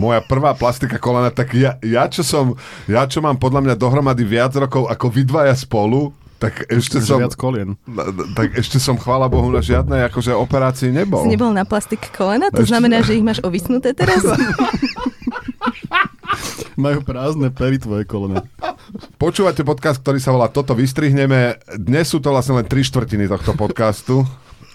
moja 0.00 0.24
prvá 0.24 0.56
plastika 0.56 0.96
kolena, 0.96 1.28
tak 1.28 1.52
ja, 1.52 1.76
ja, 1.84 2.08
čo 2.08 2.24
som, 2.24 2.56
ja 2.88 3.04
čo 3.04 3.20
mám 3.20 3.36
podľa 3.36 3.60
mňa 3.68 3.74
dohromady 3.76 4.24
viac 4.24 4.56
rokov 4.56 4.88
ako 4.88 5.06
vy 5.12 5.28
dvaja 5.28 5.52
spolu, 5.52 6.16
tak 6.40 6.64
ešte 6.72 7.04
som... 7.04 7.20
Viac 7.20 7.36
kolien. 7.36 7.76
Tak 8.32 8.56
ešte 8.56 8.80
som, 8.80 8.96
chvála 8.96 9.28
Bohu, 9.28 9.52
na 9.52 9.60
žiadnej 9.60 10.08
akože 10.08 10.32
operácii 10.32 10.88
nebol. 10.88 11.20
Si 11.20 11.36
nebol 11.36 11.52
na 11.52 11.68
plastik 11.68 12.08
kolena? 12.16 12.48
To 12.48 12.64
ešte... 12.64 12.72
znamená, 12.72 13.04
že 13.04 13.20
ich 13.20 13.24
máš 13.24 13.44
ovysnuté 13.44 13.92
teraz? 13.92 14.24
Majú 16.80 17.04
prázdne 17.04 17.52
pery 17.52 17.76
tvoje 17.76 18.08
kolena. 18.08 18.40
Počúvate 19.20 19.60
podcast, 19.68 20.00
ktorý 20.00 20.16
sa 20.16 20.32
volá 20.32 20.48
Toto 20.48 20.72
vystrihneme. 20.72 21.60
Dnes 21.76 22.08
sú 22.08 22.24
to 22.24 22.32
vlastne 22.32 22.56
len 22.56 22.64
tri 22.64 22.80
štvrtiny 22.80 23.28
tohto 23.28 23.52
podcastu, 23.52 24.24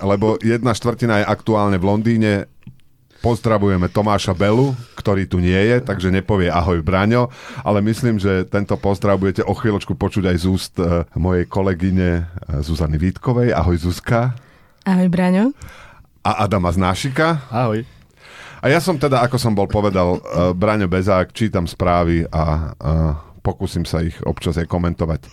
lebo 0.05 0.37
jedna 0.45 0.77
štvrtina 0.77 1.25
je 1.25 1.29
aktuálne 1.33 1.81
v 1.81 1.87
Londýne, 1.89 2.45
Pozdravujeme 3.25 3.89
Tomáša 3.89 4.37
Belu, 4.37 4.77
ktorý 4.93 5.25
tu 5.25 5.41
nie 5.41 5.57
je, 5.57 5.81
takže 5.81 6.13
nepovie 6.13 6.45
ahoj 6.45 6.85
Braňo, 6.85 7.33
ale 7.65 7.81
myslím, 7.81 8.21
že 8.21 8.45
tento 8.45 8.77
pozdrav 8.77 9.17
budete 9.17 9.41
o 9.41 9.57
chvíľočku 9.57 9.97
počuť 9.97 10.29
aj 10.29 10.37
z 10.37 10.45
úst 10.45 10.77
uh, 10.77 11.09
mojej 11.17 11.49
kolegyne 11.49 12.29
uh, 12.29 12.61
Zuzany 12.61 13.01
Vítkovej. 13.01 13.49
Ahoj 13.49 13.81
Zuzka. 13.81 14.37
Ahoj 14.85 15.09
Braňo. 15.09 15.57
A 16.21 16.45
Adama 16.45 16.69
Znášika. 16.69 17.49
Ahoj. 17.49 17.81
A 18.61 18.65
ja 18.69 18.77
som 18.77 18.93
teda, 19.01 19.25
ako 19.25 19.41
som 19.41 19.57
bol 19.57 19.65
povedal, 19.65 20.21
uh, 20.21 20.53
Braňo 20.53 20.85
Bezák, 20.85 21.33
čítam 21.33 21.65
správy 21.65 22.29
a 22.29 22.77
pokúsim 23.45 23.85
sa 23.85 24.01
ich 24.01 24.17
občas 24.25 24.57
aj 24.57 24.65
komentovať. 24.65 25.29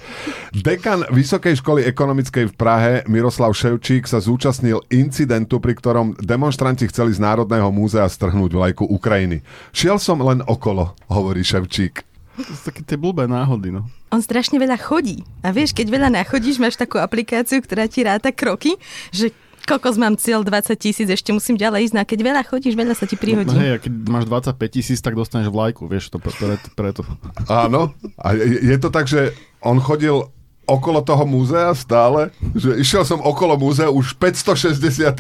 Dekan 0.53 1.09
Vysokej 1.09 1.57
školy 1.65 1.89
ekonomickej 1.89 2.53
v 2.53 2.55
Prahe 2.61 2.93
Miroslav 3.09 3.57
Ševčík 3.57 4.05
sa 4.05 4.21
zúčastnil 4.21 4.85
incidentu, 4.93 5.57
pri 5.57 5.73
ktorom 5.73 6.21
demonstranti 6.21 6.85
chceli 6.93 7.17
z 7.17 7.25
Národného 7.25 7.73
múzea 7.73 8.05
strhnúť 8.05 8.53
vlajku 8.53 8.85
Ukrajiny. 8.85 9.41
Šiel 9.73 9.97
som 9.97 10.21
len 10.21 10.45
okolo, 10.45 10.93
hovorí 11.09 11.41
Ševčík. 11.41 12.05
To 12.33 12.53
sú 12.53 12.63
také 12.69 12.81
tie 12.85 12.97
blbé 12.97 13.29
náhody, 13.29 13.73
no. 13.73 13.89
On 14.09 14.21
strašne 14.21 14.57
veľa 14.57 14.81
chodí. 14.81 15.21
A 15.45 15.53
vieš, 15.53 15.77
keď 15.77 15.89
veľa 15.89 16.09
nachodíš, 16.13 16.57
máš 16.61 16.81
takú 16.81 16.97
aplikáciu, 16.97 17.61
ktorá 17.61 17.85
ti 17.89 18.05
ráta 18.05 18.33
kroky, 18.33 18.77
že 19.13 19.37
kokos 19.67 19.97
mám 19.97 20.15
cieľ 20.19 20.43
20 20.45 20.75
tisíc, 20.77 21.09
ešte 21.09 21.31
musím 21.31 21.57
ďalej 21.59 21.91
ísť. 21.91 21.95
No 21.97 22.01
a 22.03 22.07
keď 22.07 22.19
veľa 22.23 22.43
chodíš, 22.47 22.75
veľa 22.75 22.95
sa 22.95 23.07
ti 23.07 23.17
prihodí. 23.17 23.53
No, 23.53 23.59
hej, 23.59 23.73
a 23.75 23.79
keď 23.79 23.93
máš 24.11 24.25
25 24.29 24.77
tisíc, 24.77 24.99
tak 25.01 25.17
dostaneš 25.17 25.49
vlajku, 25.51 25.87
vieš, 25.87 26.13
to 26.13 26.19
preto. 26.19 26.69
preto. 26.75 27.01
Áno, 27.47 27.95
a 28.19 28.35
je, 28.35 28.75
je 28.75 28.77
to 28.79 28.89
tak, 28.91 29.07
že 29.07 29.33
on 29.63 29.79
chodil 29.79 30.27
okolo 30.67 31.03
toho 31.03 31.27
múzea 31.27 31.75
stále, 31.75 32.31
že 32.55 32.79
išiel 32.79 33.03
som 33.03 33.19
okolo 33.19 33.59
múzea 33.59 33.91
už 33.91 34.15
563 34.15 35.11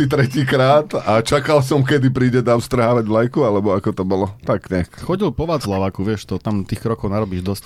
krát 0.46 0.86
a 1.02 1.18
čakal 1.20 1.58
som, 1.60 1.82
kedy 1.82 2.08
príde 2.14 2.40
tam 2.40 2.62
strhávať 2.62 3.04
vlajku, 3.10 3.42
alebo 3.42 3.74
ako 3.74 3.90
to 3.90 4.04
bolo. 4.06 4.30
Tak 4.46 4.70
nejak. 4.70 5.02
Chodil 5.02 5.34
po 5.34 5.44
Václavaku, 5.50 6.06
vieš 6.06 6.30
to, 6.30 6.38
tam 6.38 6.62
tých 6.62 6.80
krokov 6.80 7.10
narobíš 7.10 7.42
dosť. 7.42 7.64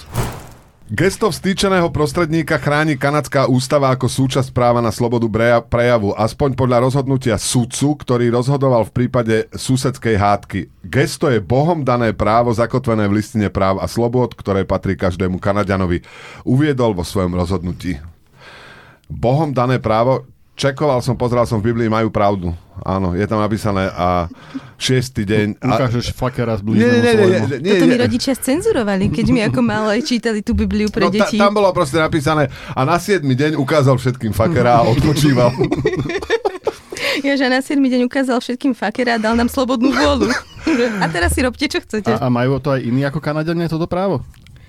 Gesto 0.87 1.35
vstýčeného 1.35 1.91
prostredníka 1.91 2.63
chráni 2.63 2.95
kanadská 2.95 3.51
ústava 3.51 3.91
ako 3.91 4.07
súčasť 4.07 4.55
práva 4.55 4.79
na 4.79 4.95
slobodu 4.95 5.27
prejavu, 5.67 6.15
aspoň 6.15 6.55
podľa 6.55 6.87
rozhodnutia 6.87 7.35
sudcu, 7.43 7.99
ktorý 7.99 8.31
rozhodoval 8.31 8.87
v 8.87 8.95
prípade 8.95 9.51
susedskej 9.51 10.15
hádky. 10.15 10.71
Gesto 10.87 11.27
je 11.27 11.43
bohom 11.43 11.83
dané 11.83 12.15
právo 12.15 12.55
zakotvené 12.55 13.11
v 13.11 13.19
listine 13.19 13.51
práv 13.51 13.83
a 13.83 13.91
slobod, 13.91 14.39
ktoré 14.39 14.63
patrí 14.63 14.95
každému 14.95 15.43
Kanadianovi. 15.43 16.07
Uviedol 16.47 16.95
vo 16.95 17.03
svojom 17.03 17.35
rozhodnutí. 17.35 17.99
Bohom 19.11 19.51
dané 19.51 19.83
právo, 19.83 20.23
čekoval 20.55 21.03
som, 21.03 21.19
pozeral 21.19 21.51
som 21.51 21.59
v 21.59 21.75
Biblii, 21.75 21.91
majú 21.91 22.15
pravdu. 22.15 22.55
Áno, 22.85 23.17
je 23.17 23.25
tam 23.25 23.41
napísané 23.41 23.89
a 23.89 24.29
šiestý 24.77 25.25
deň... 25.25 25.63
A... 25.65 25.81
Ukážeš 25.81 26.13
fakera 26.13 26.61
z 26.61 26.63
nie, 26.67 26.85
nie, 26.85 27.01
nie, 27.01 27.15
nie, 27.15 27.41
nie, 27.63 27.73
Toto 27.73 27.89
mi 27.89 27.97
rodičia 27.97 28.37
scenzurovali, 28.37 29.09
keď 29.09 29.27
mi 29.33 29.41
ako 29.41 29.61
malé 29.65 30.05
čítali 30.05 30.45
tú 30.45 30.53
Bibliu 30.53 30.93
pre 30.93 31.09
no, 31.09 31.13
deti. 31.15 31.41
Ta, 31.41 31.49
tam 31.49 31.57
bolo 31.57 31.73
proste 31.73 31.97
napísané 31.97 32.53
a 32.77 32.81
na 32.85 33.01
7. 33.01 33.25
deň 33.25 33.57
ukázal 33.57 33.97
všetkým 33.97 34.37
fakera 34.37 34.81
a 34.81 34.87
odpočíval. 34.93 35.55
ja, 37.27 37.35
že 37.39 37.47
na 37.49 37.65
7. 37.65 37.81
deň 37.81 38.05
ukázal 38.05 38.39
všetkým 38.45 38.77
fakera 38.77 39.17
a 39.17 39.23
dal 39.23 39.33
nám 39.33 39.49
slobodnú 39.49 39.95
vôľu. 39.97 40.29
a 41.03 41.05
teraz 41.09 41.33
si 41.33 41.41
robte, 41.41 41.65
čo 41.71 41.81
chcete. 41.81 42.13
A, 42.13 42.27
a 42.27 42.29
majú 42.29 42.61
to 42.61 42.77
aj 42.77 42.81
iní 42.85 43.07
ako 43.09 43.25
Kanadiania, 43.25 43.73
toto 43.73 43.89
právo? 43.89 44.21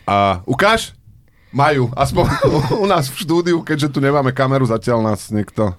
A 0.07 0.39
ukáž? 0.47 0.95
Majú, 1.51 1.91
aspoň 1.95 2.25
u 2.83 2.85
nás 2.87 3.07
v 3.11 3.19
štúdiu, 3.23 3.57
keďže 3.63 3.91
tu 3.91 3.99
nemáme 3.99 4.31
kameru, 4.31 4.67
zatiaľ 4.67 5.03
nás 5.03 5.31
niekto... 5.31 5.75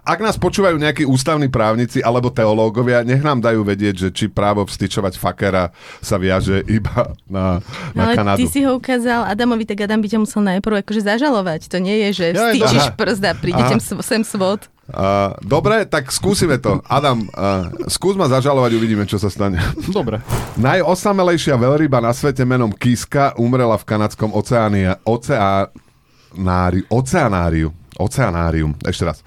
Ak 0.00 0.18
nás 0.24 0.40
počúvajú 0.40 0.80
nejakí 0.80 1.04
ústavní 1.04 1.52
právnici 1.52 2.00
alebo 2.00 2.32
teológovia, 2.32 3.04
nech 3.04 3.20
nám 3.20 3.44
dajú 3.44 3.60
vedieť, 3.62 3.94
že 3.96 4.08
či 4.10 4.24
právo 4.32 4.64
vstyčovať 4.64 5.20
fakera 5.20 5.72
sa 6.00 6.16
viaže 6.16 6.64
iba 6.66 7.12
na, 7.28 7.60
na 7.92 8.10
Ale 8.10 8.14
Kanadu. 8.16 8.38
ty 8.40 8.46
si 8.48 8.64
ho 8.64 8.80
ukázal 8.80 9.28
Adamovi, 9.28 9.68
tak 9.68 9.84
Adam 9.84 10.00
by 10.00 10.08
ťa 10.08 10.18
musel 10.24 10.40
najprv 10.40 10.80
akože 10.80 11.04
zažalovať. 11.04 11.68
To 11.68 11.76
nie 11.78 12.08
je, 12.08 12.08
že 12.16 12.26
aha. 12.32 12.96
prst 12.96 13.22
a 13.28 13.32
príde 13.36 13.62
sem 14.00 14.24
svod. 14.24 14.66
Uh, 14.90 15.38
dobre, 15.46 15.86
tak 15.86 16.10
skúsime 16.10 16.58
to. 16.58 16.82
Adam, 16.90 17.22
uh, 17.38 17.70
skús 17.86 18.18
ma 18.18 18.26
zažalovať, 18.26 18.74
uvidíme, 18.74 19.06
čo 19.06 19.22
sa 19.22 19.30
stane. 19.30 19.62
Dobre. 19.86 20.18
Najosamelejšia 20.58 21.54
veľryba 21.54 22.02
na 22.02 22.10
svete 22.10 22.42
menom 22.42 22.74
Kiska 22.74 23.38
umrela 23.38 23.78
v 23.78 23.86
kanadskom 23.86 24.34
oceánia, 24.34 24.98
oceánáriu, 25.06 26.82
oceánáriu, 26.90 27.70
oceánárium, 27.94 28.74
ešte 28.82 29.06
raz. 29.06 29.22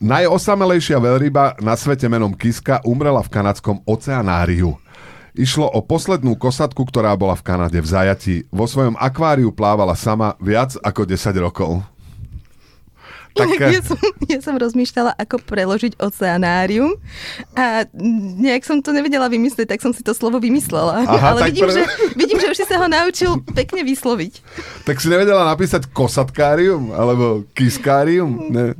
Najosamelejšia 0.00 0.98
veľryba 0.98 1.58
na 1.62 1.74
svete 1.78 2.08
menom 2.10 2.34
Kiska 2.34 2.82
umrela 2.82 3.22
v 3.22 3.32
kanadskom 3.32 3.82
oceánáriu. 3.84 4.74
Išlo 5.34 5.66
o 5.66 5.82
poslednú 5.82 6.38
kosatku, 6.38 6.86
ktorá 6.86 7.10
bola 7.18 7.34
v 7.34 7.42
Kanade 7.42 7.78
v 7.82 7.88
zajatí. 7.90 8.36
Vo 8.54 8.70
svojom 8.70 8.94
akváriu 8.94 9.50
plávala 9.50 9.98
sama 9.98 10.38
viac 10.38 10.78
ako 10.78 11.02
10 11.10 11.34
rokov. 11.42 11.82
Inak 13.34 13.58
Také- 13.58 13.74
ja, 13.74 13.82
som, 13.82 13.98
ja 14.30 14.38
som 14.38 14.54
rozmýšľala, 14.54 15.18
ako 15.18 15.42
preložiť 15.42 15.98
oceanárium 15.98 16.94
a 17.58 17.82
nejak 18.38 18.62
som 18.62 18.78
to 18.78 18.94
nevedela 18.94 19.26
vymyslieť, 19.26 19.74
tak 19.74 19.82
som 19.82 19.90
si 19.90 20.06
to 20.06 20.14
slovo 20.14 20.38
vymyslela. 20.38 21.02
Aha, 21.02 21.34
Ale 21.34 21.40
tak 21.42 21.50
vidím, 21.50 21.66
pre- 21.66 21.74
že, 21.74 21.82
vidím, 22.14 22.38
že 22.38 22.48
už 22.54 22.56
si 22.62 22.66
sa 22.70 22.78
ho 22.78 22.86
naučil 22.86 23.42
pekne 23.58 23.82
vysloviť. 23.82 24.32
Tak 24.86 25.02
si 25.02 25.10
nevedela 25.10 25.42
napísať 25.50 25.90
kosatkárium? 25.90 26.94
Alebo 26.94 27.42
kiskárium? 27.58 28.54
Ne. 28.54 28.78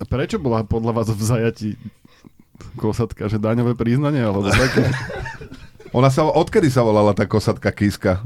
A 0.00 0.04
prečo 0.04 0.40
bola 0.40 0.64
podľa 0.64 0.92
vás 0.96 1.08
v 1.12 1.20
zajati 1.20 1.70
kosatka, 2.76 3.28
že 3.28 3.36
daňové 3.36 3.76
priznanie, 3.76 4.24
alebo 4.24 4.48
také? 4.48 4.88
Ona 5.96 6.08
sa, 6.08 6.24
odkedy 6.24 6.70
sa 6.70 6.80
volala 6.80 7.12
tá 7.12 7.26
kosatka 7.26 7.68
Kiska? 7.68 8.22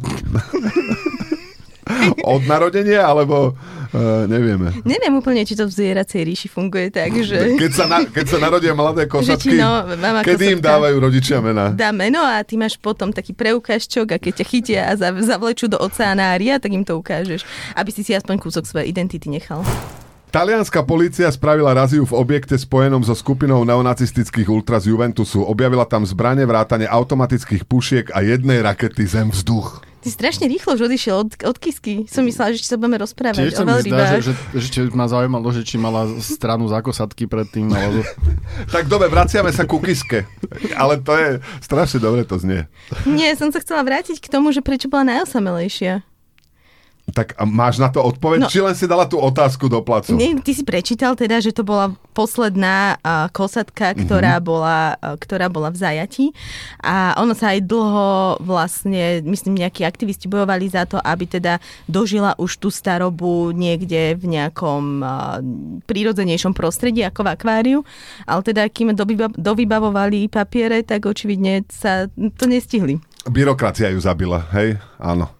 Od 2.24 2.42
narodenia, 2.44 3.04
alebo 3.04 3.52
uh, 3.52 4.24
nevieme. 4.24 4.72
Neviem 4.84 5.12
úplne, 5.16 5.44
či 5.44 5.52
to 5.52 5.68
v 5.68 5.72
zvieracej 5.72 6.20
ríši 6.24 6.48
funguje 6.48 6.88
tak, 6.88 7.12
že 7.20 7.56
Keď 7.56 7.72
sa, 7.72 7.84
na, 7.84 8.04
keď 8.04 8.24
sa 8.24 8.38
narodia 8.40 8.72
mladé 8.72 9.04
ti, 9.08 9.12
kosatky, 9.12 9.56
no, 9.56 9.84
mama 9.96 10.20
kedy 10.24 10.56
im 10.56 10.60
kosatka. 10.60 10.68
dávajú 10.76 10.96
rodičia 11.00 11.38
mená? 11.44 11.72
dá 11.72 11.92
meno 11.92 12.20
a 12.20 12.40
ty 12.40 12.56
máš 12.56 12.76
potom 12.76 13.12
taký 13.12 13.36
preukážčok 13.36 14.16
a 14.16 14.18
keď 14.20 14.32
ťa 14.40 14.46
chytia 14.48 14.80
a 14.88 14.92
zav- 14.96 15.20
zavlečú 15.20 15.68
do 15.68 15.76
oceánária, 15.76 16.56
tak 16.56 16.72
im 16.72 16.84
to 16.84 16.96
ukážeš, 16.96 17.44
aby 17.76 17.90
si 17.92 18.00
si 18.00 18.12
aspoň 18.12 18.40
kúsok 18.40 18.64
svojej 18.64 18.88
identity 18.88 19.28
nechal. 19.28 19.60
Talianská 20.34 20.82
polícia 20.82 21.30
spravila 21.30 21.70
raziu 21.70 22.02
v 22.02 22.18
objekte 22.18 22.58
spojenom 22.58 23.06
so 23.06 23.14
skupinou 23.14 23.62
neonacistických 23.62 24.50
ultras 24.50 24.82
Juventusu. 24.82 25.46
Objavila 25.46 25.86
tam 25.86 26.02
zbranie, 26.02 26.42
vrátane 26.42 26.90
automatických 26.90 27.62
pušiek 27.62 28.10
a 28.10 28.18
jednej 28.18 28.58
rakety 28.58 29.06
zem 29.06 29.30
vzduch. 29.30 29.86
Ty 30.02 30.10
strašne 30.10 30.50
rýchlo 30.50 30.74
už 30.74 30.90
odišiel 30.90 31.16
od, 31.22 31.30
od 31.38 31.56
kisky. 31.62 32.10
Som 32.10 32.26
myslela, 32.26 32.50
že 32.50 32.66
či 32.66 32.66
sa 32.66 32.74
budeme 32.74 32.98
rozprávať 32.98 33.46
Tiež 33.46 33.54
o 33.54 33.62
zdá, 33.62 33.62
že, 33.62 33.70
veľrybách. 33.70 34.10
že, 34.26 34.32
že, 34.58 34.68
že 34.74 34.80
ma 34.90 35.06
zaujímalo, 35.06 35.46
že 35.54 35.62
či 35.62 35.78
mala 35.78 36.10
stranu 36.18 36.66
za 36.66 36.82
kosatky 36.82 37.30
predtým, 37.30 37.70
alebo... 37.70 38.02
Tak 38.74 38.90
dobre, 38.90 39.06
vraciame 39.06 39.54
sa 39.54 39.62
ku 39.70 39.78
kiske. 39.78 40.26
Ale 40.74 40.98
to 40.98 41.14
je 41.14 41.28
strašne 41.62 42.02
dobre 42.02 42.26
to 42.26 42.42
znie. 42.42 42.66
Nie, 43.06 43.38
som 43.38 43.54
sa 43.54 43.62
chcela 43.62 43.86
vrátiť 43.86 44.18
k 44.18 44.26
tomu, 44.26 44.50
že 44.50 44.66
prečo 44.66 44.90
bola 44.90 45.14
najosamelejšia. 45.14 46.02
Tak 47.04 47.36
a 47.36 47.44
máš 47.44 47.76
na 47.76 47.92
to 47.92 48.00
odpoveď? 48.00 48.38
No. 48.40 48.48
Či 48.48 48.64
len 48.64 48.72
si 48.72 48.88
dala 48.88 49.04
tú 49.04 49.20
otázku 49.20 49.68
do 49.68 49.84
placu? 49.84 50.16
Nie, 50.16 50.32
ty 50.40 50.56
si 50.56 50.64
prečítal 50.64 51.12
teda, 51.12 51.36
že 51.36 51.52
to 51.52 51.60
bola 51.60 51.92
posledná 52.10 52.96
uh, 52.96 53.28
kosatka, 53.28 53.92
ktorá, 53.92 54.40
Mhm. 54.40 54.42
bola, 54.42 54.78
uh, 54.96 55.12
ktorá 55.14 55.46
bola 55.46 55.68
v 55.68 55.76
zajati 55.76 56.32
a 56.80 57.12
ono 57.14 57.36
sa 57.36 57.52
aj 57.52 57.60
dlho 57.60 58.06
vlastne, 58.40 59.20
myslím, 59.20 59.60
nejakí 59.60 59.84
aktivisti 59.84 60.26
bojovali 60.26 60.64
za 60.66 60.86
to, 60.86 60.96
aby 60.96 61.28
teda 61.28 61.60
dožila 61.84 62.32
už 62.34 62.56
tú 62.56 62.72
starobu 62.72 63.52
niekde 63.52 64.16
v 64.16 64.40
nejakom 64.40 64.84
uh, 64.98 65.44
prírodzenejšom 65.84 66.56
prostredí 66.56 67.02
ako 67.02 67.20
v 67.20 67.30
akváriu, 67.30 67.78
ale 68.24 68.40
teda 68.40 68.64
kým 68.64 68.96
dovyba- 68.96 69.34
dovybavovali 69.34 70.32
papiere, 70.32 70.80
tak 70.80 71.04
očividne 71.04 71.68
sa 71.68 72.08
to 72.14 72.44
nestihli. 72.46 72.96
Byrokracia 73.26 73.90
ju 73.90 73.98
zabila, 73.98 74.46
hej? 74.52 74.80
Áno. 74.96 75.33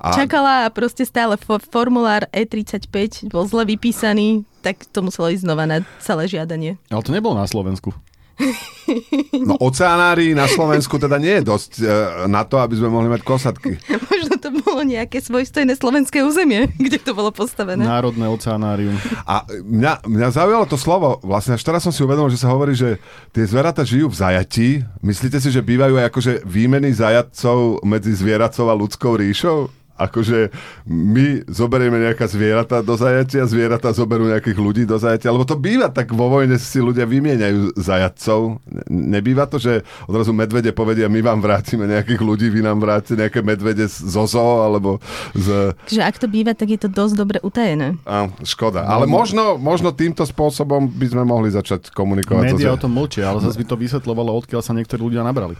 A 0.00 0.16
Čakala 0.16 0.64
a 0.64 0.72
proste 0.72 1.04
stále 1.04 1.36
for- 1.36 1.60
formulár 1.60 2.24
E35 2.32 3.28
bol 3.28 3.44
zle 3.44 3.68
vypísaný, 3.68 4.48
tak 4.64 4.88
to 4.88 5.04
muselo 5.04 5.28
ísť 5.28 5.44
znova 5.44 5.68
na 5.68 5.84
celé 6.00 6.24
žiadanie. 6.24 6.80
Ale 6.88 7.04
to 7.04 7.12
nebolo 7.12 7.36
na 7.36 7.44
Slovensku. 7.44 7.92
No 9.46 9.56
oceánári 9.60 10.34
na 10.34 10.50
Slovensku 10.50 10.98
teda 10.98 11.16
nie 11.16 11.40
je 11.40 11.44
dosť 11.46 11.72
e, 11.80 11.84
na 12.26 12.42
to, 12.42 12.58
aby 12.58 12.74
sme 12.76 12.90
mohli 12.90 13.08
mať 13.08 13.22
kosatky. 13.22 13.78
Možno 14.10 14.34
to 14.36 14.50
bolo 14.50 14.82
nejaké 14.82 15.22
svojstojné 15.22 15.78
slovenské 15.78 16.26
územie, 16.26 16.72
kde 16.84 16.98
to 16.98 17.14
bolo 17.14 17.30
postavené. 17.30 17.80
Národné 17.80 18.26
oceánárium. 18.26 18.96
A 19.24 19.46
mňa, 19.48 20.04
mňa 20.04 20.28
zaujalo 20.34 20.66
to 20.66 20.76
slovo, 20.76 21.22
vlastne 21.22 21.54
až 21.54 21.62
teraz 21.62 21.86
som 21.86 21.94
si 21.94 22.02
uvedomil, 22.02 22.32
že 22.32 22.42
sa 22.42 22.52
hovorí, 22.52 22.74
že 22.74 22.98
tie 23.30 23.46
zvieratá 23.46 23.86
žijú 23.86 24.10
v 24.10 24.18
zajatí. 24.18 24.68
Myslíte 25.00 25.38
si, 25.38 25.48
že 25.54 25.64
bývajú 25.64 26.00
aj 26.00 26.08
akože 26.10 26.32
výmeny 26.44 26.90
zajatcov 26.90 27.86
medzi 27.86 28.12
zvieracou 28.12 28.66
a 28.68 28.74
ľudskou 28.74 29.14
ríšou? 29.14 29.79
Akože 30.00 30.48
my 30.88 31.44
zoberieme 31.44 32.00
nejaká 32.00 32.24
zvieratá 32.24 32.80
do 32.80 32.96
zajatia, 32.96 33.44
zvieratá 33.44 33.92
zoberú 33.92 34.24
nejakých 34.32 34.56
ľudí 34.56 34.82
do 34.88 34.96
zajatia, 34.96 35.28
lebo 35.28 35.44
to 35.44 35.60
býva 35.60 35.92
tak 35.92 36.16
vo 36.16 36.32
vojne 36.32 36.56
si 36.56 36.80
ľudia 36.80 37.04
vymieňajú 37.04 37.76
zajatcov. 37.76 38.64
Nebýva 38.88 39.44
to, 39.44 39.60
že 39.60 39.84
odrazu 40.08 40.32
medvede 40.32 40.72
povedia, 40.72 41.12
my 41.12 41.20
vám 41.20 41.44
vrátime 41.44 41.84
nejakých 41.84 42.20
ľudí, 42.24 42.46
vy 42.48 42.64
nám 42.64 42.80
vrátite 42.80 43.20
nejaké 43.20 43.44
medvede 43.44 43.84
z 43.84 44.08
zoo, 44.08 44.64
alebo 44.64 44.96
z... 45.36 45.76
Že 45.92 46.00
ak 46.00 46.16
to 46.16 46.26
býva, 46.30 46.56
tak 46.56 46.72
je 46.72 46.80
to 46.80 46.88
dosť 46.88 47.14
dobre 47.18 47.38
utajené. 47.44 48.00
A, 48.08 48.32
škoda. 48.46 48.86
Ale 48.86 49.04
možno, 49.04 49.60
možno 49.60 49.92
týmto 49.92 50.24
spôsobom 50.24 50.88
by 50.88 51.06
sme 51.12 51.22
mohli 51.26 51.52
začať 51.52 51.92
komunikovať. 51.92 52.56
Média 52.56 52.72
o 52.72 52.80
tom 52.80 52.94
mlčia, 52.94 53.28
ale 53.28 53.44
zase 53.44 53.60
by 53.60 53.66
to 53.68 53.76
vysvetľovalo, 53.76 54.30
odkiaľ 54.40 54.62
sa 54.64 54.72
niektorí 54.72 55.02
ľudia 55.02 55.26
nabrali. 55.26 55.58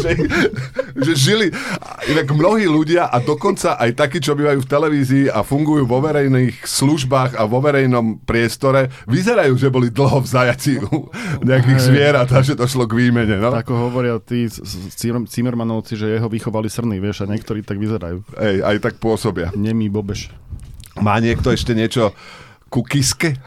Že, 0.00 0.10
že 0.96 1.12
žili, 1.12 1.52
inak 2.08 2.32
mnohí 2.32 2.64
ľudia 2.64 3.12
a 3.12 3.20
dokonca 3.20 3.76
aj 3.76 3.92
takí, 3.92 4.24
čo 4.24 4.32
bývajú 4.32 4.64
v 4.64 4.70
televízii 4.70 5.26
a 5.28 5.44
fungujú 5.44 5.84
vo 5.84 6.00
verejných 6.00 6.64
službách 6.64 7.36
a 7.36 7.44
vo 7.44 7.60
verejnom 7.60 8.24
priestore, 8.24 8.88
vyzerajú, 9.04 9.52
že 9.60 9.68
boli 9.68 9.92
dlho 9.92 10.24
v 10.24 10.28
zajaci 10.28 10.80
u 10.80 11.12
nejakých 11.44 11.80
Hej. 11.80 11.86
zvierat 11.92 12.28
a 12.32 12.40
že 12.40 12.56
došlo 12.56 12.88
k 12.88 12.96
výmene. 12.96 13.36
No? 13.36 13.52
Ako 13.52 13.92
hovoria 13.92 14.16
tí 14.16 14.48
Cimermanovci, 15.28 16.00
že 16.00 16.16
jeho 16.16 16.32
vychovali 16.32 16.72
srny, 16.72 16.96
vieš, 17.04 17.28
a 17.28 17.30
niektorí 17.30 17.60
tak 17.60 17.76
vyzerajú. 17.76 18.24
Ej, 18.40 18.64
aj 18.64 18.76
tak 18.80 18.94
pôsobia. 18.96 19.52
Nemý 19.52 19.92
bobeš. 19.92 20.32
Má 21.00 21.20
niekto 21.20 21.52
ešte 21.52 21.76
niečo 21.76 22.16
ku 22.70 22.86
kiske? 22.86 23.34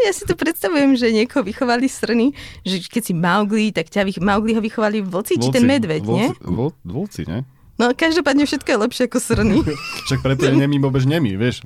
Ja 0.00 0.16
si 0.16 0.24
to 0.24 0.32
predstavujem, 0.32 0.96
že 0.96 1.12
niekoho 1.12 1.44
vychovali 1.44 1.84
srny, 1.84 2.32
že 2.64 2.80
keď 2.80 3.02
si 3.04 3.12
Maugli, 3.12 3.68
tak 3.68 3.92
ťa 3.92 4.08
vych- 4.08 4.24
Maugli 4.24 4.56
ho 4.56 4.64
vychovali 4.64 5.04
vlci, 5.04 5.36
či 5.36 5.52
ten 5.52 5.68
medveď, 5.68 6.00
volci, 6.00 6.16
nie? 6.16 6.28
Vol, 6.40 6.72
volci, 6.88 7.28
nie? 7.28 7.44
No 7.76 7.96
každopádne 7.96 8.44
všetko 8.44 8.68
je 8.68 8.78
lepšie 8.80 9.02
ako 9.08 9.18
srny. 9.20 9.56
Však 10.08 10.20
preto 10.24 10.48
je 10.48 10.52
nemý 10.52 10.80
bobež 10.80 11.04
nemý, 11.04 11.36
vieš. 11.36 11.60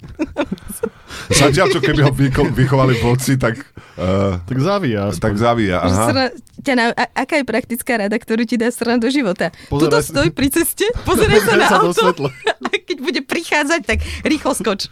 Zatiaľ, 1.42 1.70
čo 1.74 1.78
keby 1.82 2.06
ho 2.06 2.10
vychovali 2.54 2.98
vlci, 2.98 3.38
tak... 3.38 3.62
Uh, 3.94 4.38
tak 4.46 4.58
zavíja. 4.58 5.10
Aspoň. 5.10 5.22
Tak 5.22 5.34
zavíja, 5.38 5.78
aha. 5.82 6.04
Srna, 6.10 6.24
ťa 6.62 6.72
na, 6.74 6.84
a, 6.94 7.04
aká 7.22 7.38
je 7.38 7.46
praktická 7.46 7.92
rada, 7.98 8.14
ktorú 8.18 8.46
ti 8.46 8.54
dá 8.54 8.70
srna 8.70 8.98
do 8.98 9.10
života? 9.10 9.50
Tuto 9.70 9.90
Pozeraj- 9.90 10.06
stoj 10.06 10.28
pri 10.30 10.48
ceste, 10.50 10.86
pozeraj 11.02 11.38
sa 11.42 11.54
na 11.54 11.66
sa 11.66 11.78
auto 11.82 12.10
a 12.10 12.74
keď 12.78 12.98
bude 13.02 13.20
prichádzať, 13.26 13.80
tak 13.82 13.98
rýchlo 14.22 14.54
skoč. 14.54 14.86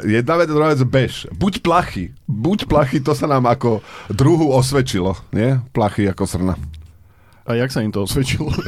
Jedna 0.00 0.40
vec, 0.40 0.48
druhá 0.48 0.72
vec, 0.72 0.82
bež. 0.82 1.28
Buď 1.36 1.60
plachy. 1.60 2.16
Buď 2.24 2.64
plachy, 2.64 2.98
to 3.04 3.12
sa 3.12 3.28
nám 3.28 3.44
ako 3.44 3.84
druhu 4.08 4.48
osvedčilo, 4.56 5.12
nie? 5.36 5.60
Plachy 5.76 6.08
ako 6.08 6.24
srna. 6.24 6.54
A 7.44 7.58
jak 7.60 7.68
sa 7.68 7.84
im 7.84 7.92
to 7.92 8.02
osvedčilo? 8.08 8.48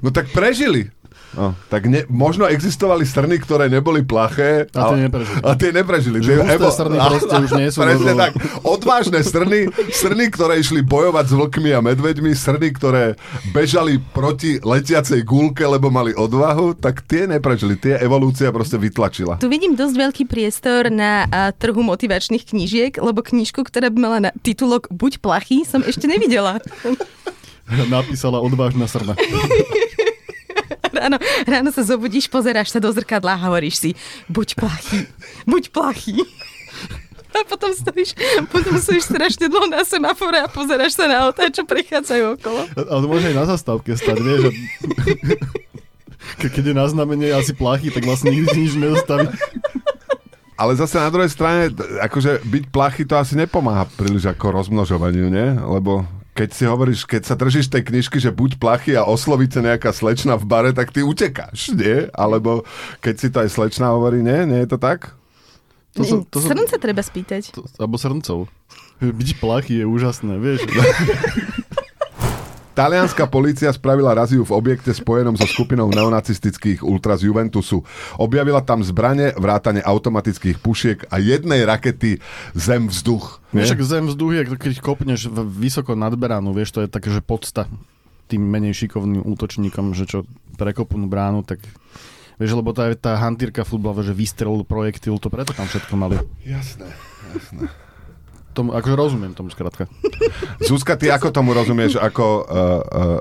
No 0.00 0.08
tak 0.08 0.32
prežili. 0.32 0.88
No, 1.30 1.54
tak 1.70 1.86
ne, 1.86 2.02
možno 2.10 2.50
existovali 2.50 3.06
strny, 3.06 3.38
ktoré 3.38 3.70
neboli 3.70 4.02
plaché. 4.02 4.66
A 4.74 4.90
tie 4.90 4.98
neprežili. 5.06 5.38
A 5.46 5.50
tie 5.54 5.70
neprežili. 5.70 6.18
Že 6.18 6.30
Tie 6.30 6.38
husté 6.42 6.68
strny 6.74 6.96
proste 6.98 7.34
už 7.38 7.50
nie 7.54 7.68
sú, 7.70 7.78
Presne 7.86 8.12
tak. 8.18 8.32
Odvážne 8.66 9.20
strny, 9.22 9.70
strny, 9.94 10.24
ktoré 10.26 10.58
išli 10.58 10.82
bojovať 10.82 11.24
s 11.30 11.32
vlkmi 11.38 11.70
a 11.70 11.80
medveďmi, 11.86 12.34
strny, 12.34 12.74
ktoré 12.74 13.14
bežali 13.54 14.02
proti 14.02 14.58
letiacej 14.58 15.22
gulke, 15.22 15.62
lebo 15.62 15.86
mali 15.86 16.10
odvahu, 16.10 16.74
tak 16.74 17.06
tie 17.06 17.30
neprežili. 17.30 17.78
Tie 17.78 17.94
evolúcia 18.02 18.50
proste 18.50 18.74
vytlačila. 18.74 19.38
Tu 19.38 19.46
vidím 19.46 19.78
dosť 19.78 19.94
veľký 19.94 20.24
priestor 20.26 20.90
na 20.90 21.30
a, 21.30 21.54
trhu 21.54 21.78
motivačných 21.86 22.42
knížiek, 22.42 22.98
lebo 22.98 23.22
knižku, 23.22 23.62
ktorá 23.62 23.86
by 23.94 23.98
mala 24.02 24.18
na 24.18 24.30
titulok 24.42 24.90
Buď 24.90 25.22
plachý, 25.22 25.62
som 25.62 25.86
ešte 25.86 26.10
nevidela. 26.10 26.58
Napísala 27.86 28.42
odvážna 28.42 28.90
srna. 28.90 29.14
Ráno, 31.00 31.16
ráno 31.48 31.72
sa 31.72 31.80
zobudíš, 31.80 32.28
pozeráš 32.28 32.76
sa 32.76 32.78
do 32.78 32.92
zrkadla 32.92 33.40
a 33.40 33.42
hovoríš 33.48 33.80
si 33.80 33.90
Buď 34.28 34.52
plachý, 34.60 35.08
buď 35.48 35.72
plachý. 35.72 36.20
A 37.30 37.46
potom 37.46 37.72
stojíš, 37.72 38.12
potom 38.52 38.76
stojíš 38.76 39.08
strašne 39.08 39.48
dlho 39.48 39.70
na 39.70 39.80
semafore 39.86 40.44
a 40.44 40.50
pozeráš 40.50 40.98
sa 40.98 41.08
na 41.08 41.24
autá, 41.24 41.48
čo 41.48 41.64
prechádzajú 41.64 42.36
okolo. 42.36 42.68
Ale 42.76 43.02
môže 43.06 43.32
aj 43.32 43.36
na 43.38 43.46
zastávke 43.48 43.96
stať, 43.96 44.18
vieš. 44.20 44.52
Keď 46.36 46.62
je 46.68 46.74
na 46.76 46.84
znamenie 46.90 47.32
asi 47.32 47.56
plachy, 47.56 47.88
tak 47.88 48.04
vlastne 48.04 48.34
nikdy 48.34 48.66
nič 48.66 48.74
nedostaví. 48.76 49.30
Ale 50.60 50.76
zase 50.76 51.00
na 51.00 51.08
druhej 51.08 51.32
strane, 51.32 51.72
akože 52.04 52.44
byť 52.44 52.64
plachy 52.68 53.08
to 53.08 53.16
asi 53.16 53.32
nepomáha 53.32 53.88
príliš 53.96 54.28
ako 54.28 54.60
rozmnožovaniu, 54.60 55.32
nie? 55.32 55.56
Lebo 55.56 56.04
keď 56.32 56.48
si 56.50 56.64
hovoríš, 56.64 57.04
keď 57.04 57.22
sa 57.22 57.34
držíš 57.34 57.68
tej 57.68 57.82
knižky, 57.84 58.16
že 58.16 58.30
buď 58.30 58.56
plachy 58.56 58.92
a 58.92 59.02
oslovíte 59.02 59.58
nejaká 59.58 59.90
slečna 59.90 60.34
v 60.34 60.44
bare, 60.44 60.70
tak 60.70 60.88
ty 60.88 61.00
utekáš, 61.00 61.70
nie? 61.70 62.08
Alebo 62.10 62.64
keď 62.98 63.14
si 63.16 63.28
to 63.28 63.40
aj 63.40 63.50
slečna 63.50 63.90
hovorí, 63.90 64.20
nie? 64.20 64.44
Nie 64.44 64.64
je 64.64 64.70
to 64.70 64.78
tak? 64.78 65.12
To 65.92 66.02
som- 66.02 66.22
to 66.24 66.38
som- 66.38 66.54
Srnca 66.54 66.76
treba 66.76 67.02
spýtať. 67.02 67.50
To, 67.52 67.66
alebo 67.76 67.98
srncov. 67.98 68.46
Byť 69.00 69.30
plachy 69.36 69.80
je 69.80 69.84
úžasné, 69.84 70.36
vieš. 70.36 70.62
Talianská 72.80 73.28
polícia 73.28 73.68
spravila 73.68 74.16
raziu 74.16 74.40
v 74.40 74.56
objekte 74.56 74.88
spojenom 74.96 75.36
so 75.36 75.44
skupinou 75.44 75.92
neonacistických 75.92 76.80
ultras 76.80 77.20
Juventusu. 77.20 77.84
Objavila 78.16 78.64
tam 78.64 78.80
zbranie, 78.80 79.36
vrátane 79.36 79.84
automatických 79.84 80.56
pušiek 80.56 81.04
a 81.12 81.20
jednej 81.20 81.68
rakety 81.68 82.24
zem-vzduch. 82.56 83.52
nie? 83.52 83.68
Však 83.68 83.84
zem 83.84 84.08
vzduch 84.08 84.32
je, 84.32 84.42
keď 84.56 84.74
kopneš 84.80 85.28
v- 85.28 85.44
vysoko 85.44 85.92
nad 85.92 86.16
vieš, 86.56 86.72
to 86.72 86.80
je 86.80 86.88
také, 86.88 87.12
že 87.12 87.20
podsta 87.20 87.68
tým 88.32 88.40
menej 88.40 88.72
šikovným 88.72 89.26
útočníkom, 89.26 89.92
že 89.92 90.06
čo 90.08 90.18
prekopnú 90.56 91.10
bránu, 91.10 91.42
tak 91.42 91.60
vieš, 92.38 92.56
lebo 92.56 92.70
tá, 92.72 92.88
tá 92.96 93.18
hantírka 93.18 93.66
futbalová, 93.66 94.06
že 94.06 94.14
vystrel 94.16 94.62
projektil, 94.64 95.18
to 95.18 95.28
preto 95.28 95.52
tam 95.52 95.66
všetko 95.68 95.94
mali. 95.98 96.16
Jasné, 96.46 96.88
jasné. 97.36 97.68
Tomu, 98.50 98.74
akože 98.74 98.94
rozumiem 98.98 99.30
tomu 99.30 99.48
skrátka. 99.48 99.86
Zuzka, 100.68 100.98
ty 100.98 101.06
ako 101.06 101.30
tomu 101.30 101.54
rozumieš 101.54 101.94
ako 101.96 102.26
uh, 102.42 102.42
uh, 102.42 103.18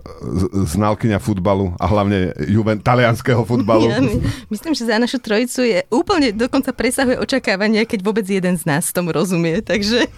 znalkyňa 0.65 1.21
futbalu 1.21 1.77
a 1.77 1.85
hlavne 1.85 2.33
juven, 2.49 2.81
talianského 2.81 3.45
futbalu? 3.45 3.93
Ja 3.93 4.01
my- 4.01 4.25
myslím, 4.49 4.73
že 4.73 4.89
za 4.89 4.97
našu 4.97 5.21
trojicu 5.21 5.61
je 5.61 5.85
úplne 5.93 6.33
dokonca 6.33 6.73
presahuje 6.73 7.21
očakávania, 7.21 7.85
keď 7.85 7.99
vôbec 8.01 8.25
jeden 8.25 8.57
z 8.57 8.65
nás 8.65 8.89
tomu 8.89 9.13
rozumie. 9.13 9.61
Takže 9.61 10.09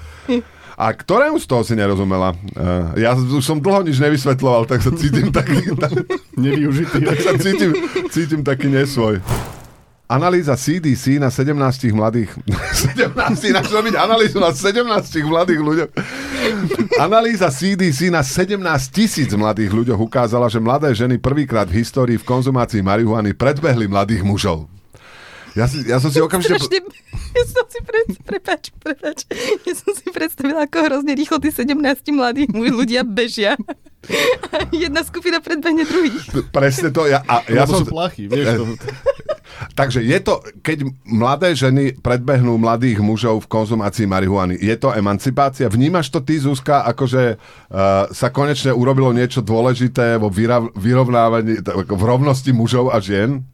A 0.81 0.89
ktorému 0.95 1.38
z 1.38 1.45
toho 1.45 1.62
si 1.62 1.75
nerozumela? 1.77 2.33
Uh, 2.55 2.95
ja 2.97 3.13
už 3.13 3.43
som 3.43 3.59
dlho 3.62 3.86
nič 3.86 4.01
nevysvetloval, 4.01 4.65
tak 4.65 4.81
sa 4.81 4.89
cítim 4.95 5.29
taký, 5.29 5.75
tak, 5.77 5.91
Nevyužitý. 6.41 7.05
tak 7.05 7.19
sa 7.21 7.36
cítim, 7.38 7.75
cítim 8.09 8.41
taký 8.41 8.71
nesvoj. 8.71 9.21
Analýza 10.12 10.60
CDC 10.60 11.24
na 11.24 11.32
17 11.32 11.56
mladých... 11.96 12.36
17, 13.00 13.15
ináč 13.48 13.72
robiť 13.72 13.96
analýzu 13.96 14.44
na 14.44 14.51
17 14.51 14.84
mladých 15.24 15.62
ľuďoch. 15.63 15.91
Analýza 17.00 17.48
CDC 17.48 18.12
na 18.12 18.20
17 18.20 18.60
tisíc 18.91 19.32
mladých 19.32 19.72
ľuďoch 19.72 20.00
ukázala, 20.03 20.51
že 20.51 20.60
mladé 20.60 20.91
ženy 20.91 21.15
prvýkrát 21.15 21.63
v 21.63 21.80
histórii 21.80 22.20
v 22.20 22.27
konzumácii 22.27 22.84
marihuany 22.84 23.32
predbehli 23.32 23.88
mladých 23.88 24.27
mužov. 24.27 24.68
Ja, 25.56 25.68
si, 25.68 25.84
ja 25.88 26.00
som 26.00 26.12
si 26.12 26.20
okamžite... 26.20 26.60
strašne... 26.60 26.80
Ja 27.32 27.44
som 27.48 27.65
si 27.68 27.80
pred... 27.84 28.08
Prepač, 28.24 28.63
prepač. 28.84 29.24
Ja 29.63 29.74
som 29.75 29.96
si 29.96 30.08
predstavila, 30.12 30.68
ako 30.68 30.77
hrozne 30.91 31.15
rýchlo 31.15 31.39
tí 31.39 31.51
17 31.51 31.75
mladí 32.12 32.51
muž- 32.51 32.75
ľudia 32.75 33.08
bežia. 33.08 33.56
Jedna 34.74 35.05
skupina 35.05 35.38
predbehne 35.38 35.86
druhých. 35.86 36.50
Presne 36.50 36.89
to. 36.89 37.05
Ja, 37.05 37.22
a, 37.22 37.46
ja 37.46 37.70
som, 37.70 37.86
sú 37.86 37.93
plachy, 37.93 38.25
vieš. 38.25 38.58
To, 38.58 38.65
Takže 39.77 40.01
je 40.01 40.20
to, 40.20 40.41
keď 40.65 40.89
mladé 41.05 41.53
ženy 41.53 42.01
predbehnú 42.01 42.58
mladých 42.58 42.98
mužov 43.03 43.46
v 43.46 43.51
konzumácii 43.51 44.10
marihuany, 44.10 44.58
je 44.58 44.74
to 44.79 44.89
emancipácia? 44.96 45.70
Vnímaš 45.70 46.10
to 46.10 46.24
ty, 46.24 46.41
Zuzka, 46.41 46.81
akože 46.88 47.38
uh, 47.38 48.10
sa 48.10 48.27
konečne 48.34 48.74
urobilo 48.74 49.13
niečo 49.13 49.46
dôležité 49.46 50.17
vo 50.17 50.34
vyra- 50.34 50.72
vyrovnávaní, 50.74 51.62
v 51.86 52.03
rovnosti 52.03 52.50
mužov 52.50 52.89
a 52.89 52.98
žien? 52.98 53.46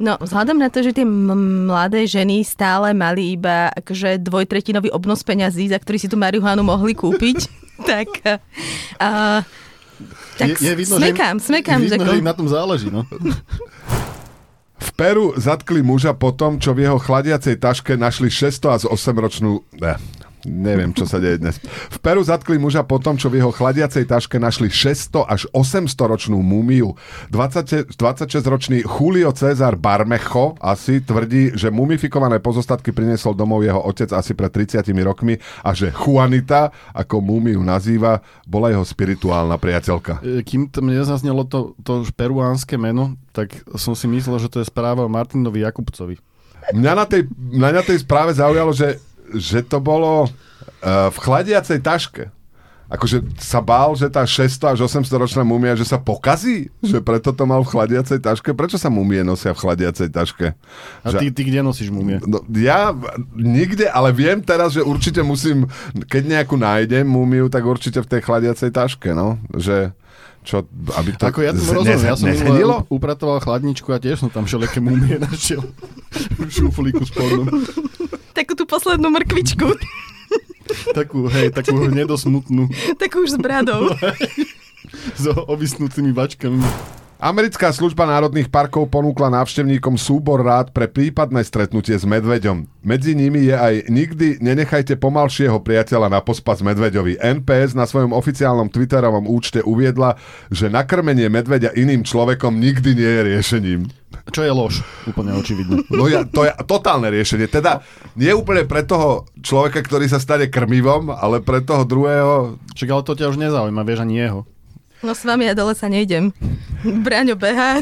No, 0.00 0.16
vzhľadom 0.16 0.56
na 0.56 0.72
to, 0.72 0.80
že 0.80 0.96
tie 0.96 1.04
m- 1.04 1.68
mladé 1.68 2.08
ženy 2.08 2.40
stále 2.40 2.96
mali 2.96 3.36
iba 3.36 3.68
akože 3.76 4.16
dvojtretinový 4.24 4.88
obnos 4.88 5.20
peňazí, 5.20 5.68
za 5.68 5.76
ktorý 5.76 5.98
si 6.00 6.08
tú 6.08 6.16
marihuanu 6.16 6.64
mohli 6.64 6.96
kúpiť, 6.96 7.38
tak... 7.90 8.08
Uh, 8.96 9.44
tak 10.38 10.48
je, 10.56 10.68
je 10.68 10.74
vidno, 10.76 10.96
že, 10.96 11.10
smekám, 11.10 11.36
smekám. 11.40 11.78
vidno, 11.80 12.04
že 12.06 12.20
im 12.20 12.28
na 12.28 12.36
tom 12.36 12.48
záleží, 12.48 12.88
no. 12.88 13.04
V 14.80 14.90
Peru 14.96 15.36
zatkli 15.36 15.84
muža 15.84 16.16
po 16.16 16.32
tom, 16.32 16.56
čo 16.56 16.72
v 16.72 16.88
jeho 16.88 16.96
chladiacej 16.96 17.60
taške 17.60 18.00
našli 18.00 18.32
600 18.32 18.76
až 18.80 18.82
8 18.88 19.12
ročnú... 19.16 19.60
Ne. 19.76 20.00
Neviem, 20.48 20.96
čo 20.96 21.04
sa 21.04 21.20
deje 21.20 21.40
dnes. 21.40 21.60
V 21.92 21.98
Peru 22.00 22.24
zatkli 22.24 22.56
muža 22.56 22.80
po 22.86 22.96
tom, 22.96 23.20
čo 23.20 23.28
v 23.28 23.42
jeho 23.42 23.52
chladiacej 23.52 24.08
taške 24.08 24.40
našli 24.40 24.72
600 24.72 25.28
až 25.28 25.44
800 25.52 25.92
ročnú 26.00 26.40
múmiu. 26.40 26.96
20, 27.28 27.92
26-ročný 27.96 28.86
Julio 28.86 29.32
César 29.36 29.76
Barmecho 29.76 30.56
asi 30.60 31.04
tvrdí, 31.04 31.52
že 31.52 31.68
mumifikované 31.68 32.40
pozostatky 32.40 32.94
priniesol 32.96 33.36
domov 33.36 33.66
jeho 33.66 33.80
otec 33.84 34.08
asi 34.16 34.32
pred 34.32 34.48
30 34.48 34.80
rokmi 35.04 35.36
a 35.64 35.70
že 35.76 35.92
Juanita, 35.92 36.72
ako 36.96 37.20
múmiu 37.20 37.60
nazýva, 37.60 38.24
bola 38.48 38.72
jeho 38.72 38.84
spirituálna 38.84 39.60
priateľka. 39.60 40.24
E, 40.24 40.40
Kým 40.40 40.72
tam 40.72 40.88
nezaznelo 40.88 41.44
to, 41.44 41.76
to 41.84 42.08
peruánske 42.16 42.80
meno, 42.80 43.16
tak 43.36 43.60
som 43.76 43.92
si 43.92 44.08
myslel, 44.08 44.40
že 44.40 44.48
to 44.48 44.58
je 44.60 44.66
správa 44.68 45.04
o 45.04 45.12
Martinovi 45.12 45.62
Jakubcovi. 45.64 46.16
Mňa 46.70 46.92
na 46.94 47.04
tej, 47.08 47.26
mňa 47.34 47.70
na 47.72 47.82
tej 47.82 47.98
správe 48.04 48.30
zaujalo, 48.36 48.70
že 48.70 49.00
že 49.36 49.62
to 49.62 49.78
bolo 49.78 50.26
uh, 50.26 51.08
v 51.10 51.16
chladiacej 51.18 51.78
taške. 51.82 52.24
Akože 52.90 53.22
sa 53.38 53.62
bál, 53.62 53.94
že 53.94 54.10
tá 54.10 54.26
600 54.26 54.74
až 54.74 54.78
800 54.90 55.06
ročná 55.14 55.46
mumia, 55.46 55.78
že 55.78 55.86
sa 55.86 55.94
pokazí? 55.94 56.74
Že 56.82 56.98
preto 57.06 57.30
to 57.30 57.46
mal 57.46 57.62
v 57.62 57.70
chladiacej 57.70 58.18
taške? 58.18 58.50
Prečo 58.50 58.82
sa 58.82 58.90
mumie 58.90 59.22
nosia 59.22 59.54
v 59.54 59.62
chladiacej 59.62 60.10
taške? 60.10 60.58
A 61.06 61.08
že... 61.14 61.22
ty, 61.22 61.26
ty 61.30 61.46
kde 61.46 61.62
nosíš 61.62 61.94
mumie? 61.94 62.18
No, 62.26 62.42
ja 62.50 62.90
nikde, 63.38 63.86
ale 63.86 64.10
viem 64.10 64.42
teraz, 64.42 64.74
že 64.74 64.82
určite 64.82 65.22
musím, 65.22 65.70
keď 66.10 66.42
nejakú 66.42 66.58
nájdem 66.58 67.06
mumiu, 67.06 67.46
tak 67.46 67.62
určite 67.62 68.02
v 68.02 68.10
tej 68.10 68.26
chladiacej 68.26 68.74
taške, 68.74 69.14
no. 69.14 69.38
Že 69.54 69.94
čo, 70.42 70.66
aby 70.98 71.14
to... 71.14 71.30
Ako 71.30 71.46
ja 71.46 71.54
to 71.54 71.62
rozumiem, 71.62 72.00
ja 72.00 72.18
som 72.18 72.26
nezhenilo? 72.26 72.90
upratoval 72.90 73.38
chladničku 73.38 73.86
a 73.94 74.02
tiež 74.02 74.26
som 74.26 74.34
tam 74.34 74.50
všelijaké 74.50 74.82
mumie 74.82 75.14
našiel 75.30 75.62
v 76.42 76.50
šuflíku 76.50 77.06
spodnom. 77.06 77.54
Poslednú 78.70 79.10
mrkvičku. 79.10 79.66
takú, 80.98 81.26
hej, 81.26 81.50
takú 81.50 81.74
nedosmutnú. 81.98 82.70
takú 82.94 83.26
už 83.26 83.34
s 83.34 83.38
bradou. 83.42 83.90
s 85.22 85.24
ovisnúcimi 85.26 86.14
bačkami. 86.14 86.62
Americká 87.20 87.68
služba 87.68 88.08
národných 88.08 88.48
parkov 88.48 88.88
ponúkla 88.88 89.28
návštevníkom 89.28 90.00
súbor 90.00 90.40
rád 90.40 90.72
pre 90.72 90.88
prípadné 90.88 91.44
stretnutie 91.44 91.92
s 91.92 92.08
medveďom. 92.08 92.64
Medzi 92.80 93.12
nimi 93.12 93.44
je 93.44 93.52
aj 93.52 93.92
nikdy 93.92 94.40
nenechajte 94.40 94.96
pomalšieho 94.96 95.60
priateľa 95.60 96.08
na 96.08 96.24
pospas 96.24 96.64
medveďovi. 96.64 97.20
NPS 97.20 97.76
na 97.76 97.84
svojom 97.84 98.16
oficiálnom 98.16 98.72
Twitterovom 98.72 99.28
účte 99.28 99.60
uviedla, 99.60 100.16
že 100.48 100.72
nakrmenie 100.72 101.28
medveďa 101.28 101.76
iným 101.76 102.08
človekom 102.08 102.56
nikdy 102.56 102.96
nie 102.96 103.10
je 103.12 103.22
riešením. 103.36 103.80
Čo 104.32 104.40
je 104.40 104.52
lož, 104.56 104.80
úplne 105.04 105.36
očividne. 105.36 105.84
No 105.92 106.08
ja, 106.08 106.24
to 106.24 106.48
je 106.48 106.56
totálne 106.64 107.12
riešenie. 107.12 107.52
Teda 107.52 107.84
nie 108.16 108.32
úplne 108.32 108.64
pre 108.64 108.80
toho 108.80 109.28
človeka, 109.44 109.84
ktorý 109.84 110.08
sa 110.08 110.24
stane 110.24 110.48
krmivom, 110.48 111.12
ale 111.12 111.44
pre 111.44 111.60
toho 111.60 111.84
druhého... 111.84 112.56
Čak 112.72 112.88
ale 112.88 113.04
to 113.04 113.12
ťa 113.12 113.28
už 113.28 113.36
nezaujíma, 113.36 113.84
vieš 113.84 114.08
ani 114.08 114.16
jeho. 114.24 114.48
No 115.00 115.16
s 115.16 115.24
vami 115.24 115.48
ja 115.48 115.56
dole 115.56 115.72
sa 115.72 115.88
nejdem. 115.88 116.32
Braňo 116.84 117.36
behá. 117.36 117.80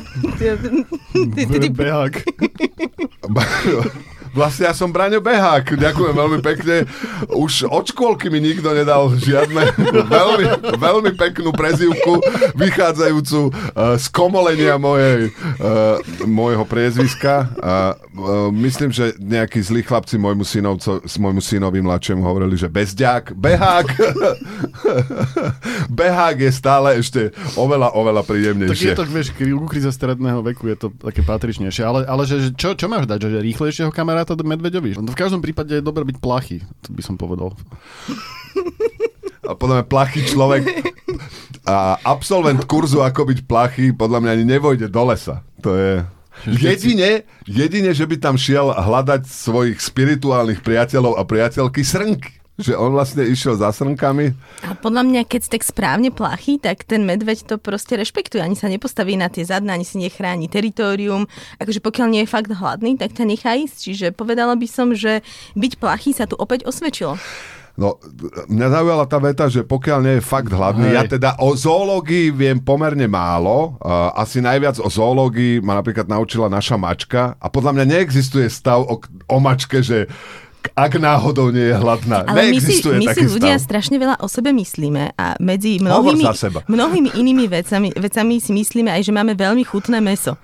Behák. 1.74 2.14
Vlastne 4.34 4.66
ja 4.66 4.74
som 4.74 4.90
Braňo 4.90 5.22
Behák, 5.22 5.78
ďakujem 5.78 6.14
veľmi 6.14 6.38
pekne. 6.42 6.88
Už 7.30 7.68
od 7.70 7.86
škôlky 7.86 8.32
mi 8.32 8.42
nikto 8.42 8.74
nedal 8.74 9.14
žiadne 9.14 9.76
veľmi, 10.08 10.44
veľmi 10.74 11.10
peknú 11.14 11.54
prezivku, 11.54 12.18
vychádzajúcu 12.58 13.40
uh, 13.50 13.94
z 13.94 14.06
komolenia 14.10 14.74
mojej, 14.80 15.30
uh, 15.30 16.02
môjho 16.26 16.66
priezviska. 16.66 17.46
Uh, 17.62 18.50
myslím, 18.50 18.90
že 18.90 19.14
nejakí 19.22 19.62
zlí 19.62 19.86
chlapci 19.86 20.18
môjmu, 20.18 20.42
synovco, 20.42 20.98
môjmu 21.06 21.38
synovi 21.38 21.78
mladšiemu 21.78 22.22
hovorili, 22.26 22.58
že 22.58 22.66
bezďák, 22.66 23.38
Behák. 23.38 23.88
Behák 25.88 26.36
je 26.42 26.50
stále 26.50 26.98
ešte 26.98 27.30
oveľa, 27.54 27.94
oveľa 27.94 28.26
príjemnejšie. 28.26 28.74
Tak 28.74 28.82
je 28.82 28.98
to, 28.98 29.04
vieš, 29.06 29.28
u 29.38 29.66
kríze 29.70 29.90
stredného 29.94 30.42
veku 30.42 30.66
je 30.66 30.76
to 30.76 30.88
také 30.98 31.22
patričnejšie. 31.22 31.86
Ale, 31.86 32.02
ale 32.02 32.22
že, 32.26 32.50
čo, 32.58 32.74
čo 32.74 32.90
máš 32.90 33.06
dať? 33.06 33.30
Že 33.30 33.38
rýchlejšieho 33.46 33.90
kamaráta 33.94 34.17
kamaráta 34.24 34.42
Medveďovi. 34.42 34.98
No 34.98 35.12
v 35.14 35.18
každom 35.18 35.38
prípade 35.38 35.78
je 35.78 35.84
dobré 35.84 36.02
byť 36.02 36.18
plachý, 36.18 36.58
to 36.82 36.90
by 36.90 37.02
som 37.06 37.14
povedal. 37.14 37.54
A 39.46 39.54
podľa 39.54 39.80
mňa 39.80 39.86
plachý 39.86 40.20
človek 40.26 40.66
a 41.64 42.00
absolvent 42.02 42.64
kurzu 42.66 43.04
ako 43.04 43.30
byť 43.30 43.38
plachý, 43.46 43.86
podľa 43.94 44.24
mňa 44.24 44.30
ani 44.34 44.44
nevojde 44.44 44.86
do 44.90 45.02
lesa. 45.08 45.44
To 45.62 45.76
je... 45.76 46.02
Jedine, 46.46 47.26
jedine, 47.50 47.90
že 47.90 48.06
by 48.06 48.14
tam 48.22 48.38
šiel 48.38 48.70
hľadať 48.70 49.26
svojich 49.26 49.82
spirituálnych 49.82 50.62
priateľov 50.62 51.18
a 51.18 51.26
priateľky 51.26 51.82
srnky 51.82 52.37
že 52.58 52.74
on 52.74 52.90
vlastne 52.90 53.22
išiel 53.22 53.54
za 53.54 53.70
srnkami. 53.70 54.34
A 54.66 54.74
podľa 54.74 55.06
mňa, 55.06 55.22
keď 55.30 55.40
si 55.46 55.50
tak 55.54 55.62
správne 55.62 56.10
plachý, 56.10 56.58
tak 56.58 56.82
ten 56.82 57.06
medveď 57.06 57.46
to 57.46 57.54
proste 57.54 57.94
rešpektuje. 57.94 58.42
Ani 58.42 58.58
sa 58.58 58.66
nepostaví 58.66 59.14
na 59.14 59.30
tie 59.30 59.46
zadné, 59.46 59.78
ani 59.78 59.86
si 59.86 60.02
nechráni 60.02 60.50
teritorium. 60.50 61.30
Akože 61.62 61.78
pokiaľ 61.78 62.06
nie 62.10 62.22
je 62.26 62.34
fakt 62.34 62.50
hladný, 62.50 62.98
tak 62.98 63.14
ťa 63.14 63.24
nechá 63.30 63.54
ísť. 63.54 63.76
Čiže 63.78 64.06
povedala 64.10 64.58
by 64.58 64.66
som, 64.66 64.90
že 64.90 65.22
byť 65.54 65.72
plachý 65.78 66.10
sa 66.10 66.26
tu 66.26 66.34
opäť 66.34 66.66
osvedčilo. 66.66 67.14
No, 67.78 67.94
mňa 68.50 68.68
zaujala 68.74 69.06
tá 69.06 69.22
veta, 69.22 69.46
že 69.46 69.62
pokiaľ 69.62 69.98
nie 70.02 70.14
je 70.18 70.26
fakt 70.26 70.50
hladný, 70.50 70.90
Hej. 70.90 70.96
ja 70.98 71.02
teda 71.06 71.30
o 71.38 71.54
zoológii 71.54 72.34
viem 72.34 72.58
pomerne 72.58 73.06
málo. 73.06 73.78
Uh, 73.78 74.10
asi 74.18 74.42
najviac 74.42 74.82
o 74.82 74.90
zoológii 74.90 75.62
ma 75.62 75.78
napríklad 75.78 76.10
naučila 76.10 76.50
naša 76.50 76.74
mačka 76.74 77.38
a 77.38 77.46
podľa 77.46 77.78
mňa 77.78 77.84
neexistuje 77.86 78.50
stav 78.50 78.82
o, 78.82 78.98
o 79.30 79.38
mačke, 79.38 79.78
že 79.78 80.10
ak 80.74 80.92
náhodou 80.98 81.50
nie 81.50 81.70
je 81.70 81.74
hladná. 81.74 82.22
Ale 82.26 82.54
my 82.54 82.58
si, 82.62 82.78
my 82.82 83.06
si 83.10 83.24
ľudia 83.26 83.58
stav. 83.58 83.66
strašne 83.66 83.96
veľa 83.98 84.22
o 84.22 84.28
sebe 84.30 84.54
myslíme 84.54 85.14
a 85.18 85.38
medzi 85.42 85.82
mnohými, 85.82 86.24
mnohými 86.74 87.10
inými 87.18 87.46
vecami, 87.50 87.90
vecami 87.94 88.38
si 88.38 88.54
myslíme 88.54 88.90
aj, 88.90 89.06
že 89.06 89.12
máme 89.14 89.34
veľmi 89.34 89.62
chutné 89.66 89.98
meso 89.98 90.38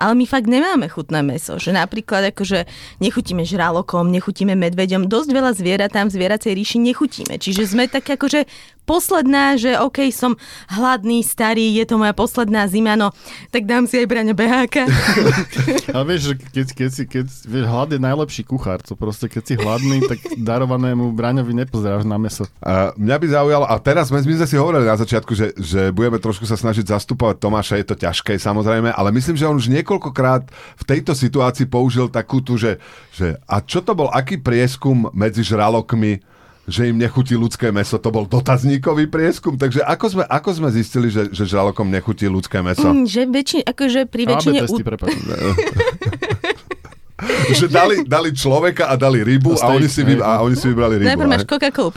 ale 0.00 0.16
my 0.16 0.24
fakt 0.24 0.48
nemáme 0.48 0.88
chutné 0.88 1.20
meso. 1.20 1.60
Že 1.60 1.76
napríklad 1.76 2.32
akože 2.32 2.64
nechutíme 3.04 3.44
žralokom, 3.44 4.08
nechutíme 4.08 4.56
medveďom, 4.56 5.04
dosť 5.04 5.28
veľa 5.28 5.52
zvierat 5.52 5.92
tam 5.92 6.08
v 6.08 6.16
zvieracej 6.16 6.56
ríši 6.56 6.78
nechutíme. 6.80 7.36
Čiže 7.36 7.76
sme 7.76 7.84
tak 7.84 8.08
akože 8.08 8.48
posledná, 8.84 9.54
že 9.54 9.78
OK, 9.78 10.10
som 10.10 10.34
hladný, 10.70 11.22
starý, 11.22 11.76
je 11.78 11.84
to 11.86 12.00
moja 12.00 12.14
posledná 12.16 12.66
zima, 12.66 12.98
no 12.98 13.14
tak 13.54 13.66
dám 13.66 13.86
si 13.86 14.00
aj 14.00 14.06
braňa 14.06 14.34
beháka. 14.34 14.84
Ale 15.94 16.04
vieš, 16.14 16.32
že 16.32 16.34
keď, 16.38 16.66
keď 16.74 16.90
si, 16.90 17.02
keď, 17.06 17.26
vieš, 17.26 17.64
hlad 17.68 17.88
je 17.94 18.00
najlepší 18.00 18.42
kuchár, 18.46 18.82
to 18.82 18.98
proste 18.98 19.30
keď 19.30 19.42
si 19.46 19.54
hladný, 19.58 20.04
tak 20.06 20.18
darovanému 20.38 21.12
braňovi 21.14 21.54
nepozráš 21.54 22.06
na 22.06 22.18
meso. 22.18 22.48
A 22.60 22.92
mňa 22.96 23.16
by 23.16 23.26
zaujalo, 23.30 23.64
a 23.66 23.74
teraz 23.78 24.10
my 24.10 24.20
sme 24.22 24.46
si 24.46 24.56
hovorili 24.58 24.86
na 24.86 24.98
začiatku, 24.98 25.32
že, 25.32 25.54
že 25.56 25.94
budeme 25.94 26.18
trošku 26.18 26.44
sa 26.44 26.58
snažiť 26.58 26.90
zastupovať 26.90 27.38
Tomáša, 27.38 27.80
je 27.80 27.86
to 27.86 27.96
ťažké 27.96 28.36
samozrejme, 28.36 28.90
ale 28.90 29.08
myslím, 29.14 29.38
že 29.38 29.48
on 29.48 29.58
už 29.58 29.70
niekoľkokrát 29.70 30.50
v 30.52 30.84
tejto 30.84 31.14
situácii 31.14 31.70
použil 31.70 32.10
takú 32.10 32.42
tu, 32.42 32.58
že, 32.58 32.82
že 33.14 33.38
a 33.46 33.62
čo 33.62 33.80
to 33.80 33.94
bol, 33.94 34.10
aký 34.10 34.40
prieskum 34.40 35.08
medzi 35.14 35.46
žralokmi 35.46 36.22
že 36.70 36.88
im 36.88 36.96
nechutí 36.96 37.34
ľudské 37.34 37.74
meso. 37.74 37.98
To 37.98 38.14
bol 38.14 38.30
dotazníkový 38.30 39.10
prieskum. 39.10 39.58
Takže 39.58 39.82
ako 39.82 40.06
sme, 40.06 40.24
ako 40.24 40.50
sme 40.54 40.68
zistili, 40.70 41.10
že, 41.10 41.34
že 41.34 41.44
žralokom 41.44 41.90
nechutí 41.90 42.30
ľudské 42.30 42.62
meso? 42.62 42.86
Mm, 42.86 43.04
že 43.10 43.22
väčši, 43.26 43.60
akože 43.66 44.00
pri 44.06 44.22
väčšine... 44.30 44.58
testy, 44.62 44.82
u... 44.82 44.86
že 47.58 47.66
dali, 47.68 48.02
dali 48.04 48.30
človeka 48.32 48.88
a 48.88 48.94
dali 48.96 49.20
rybu 49.20 49.58
a, 49.60 49.70
a, 49.70 49.76
oni 49.76 49.88
si, 49.88 50.00
vy, 50.06 50.20
a 50.20 50.40
oni 50.40 50.56
si 50.56 50.66
vybrali 50.70 51.00
rybu. 51.00 51.08
Najprv 51.10 51.28
máš 51.28 51.44
Coca-Colu, 51.46 51.90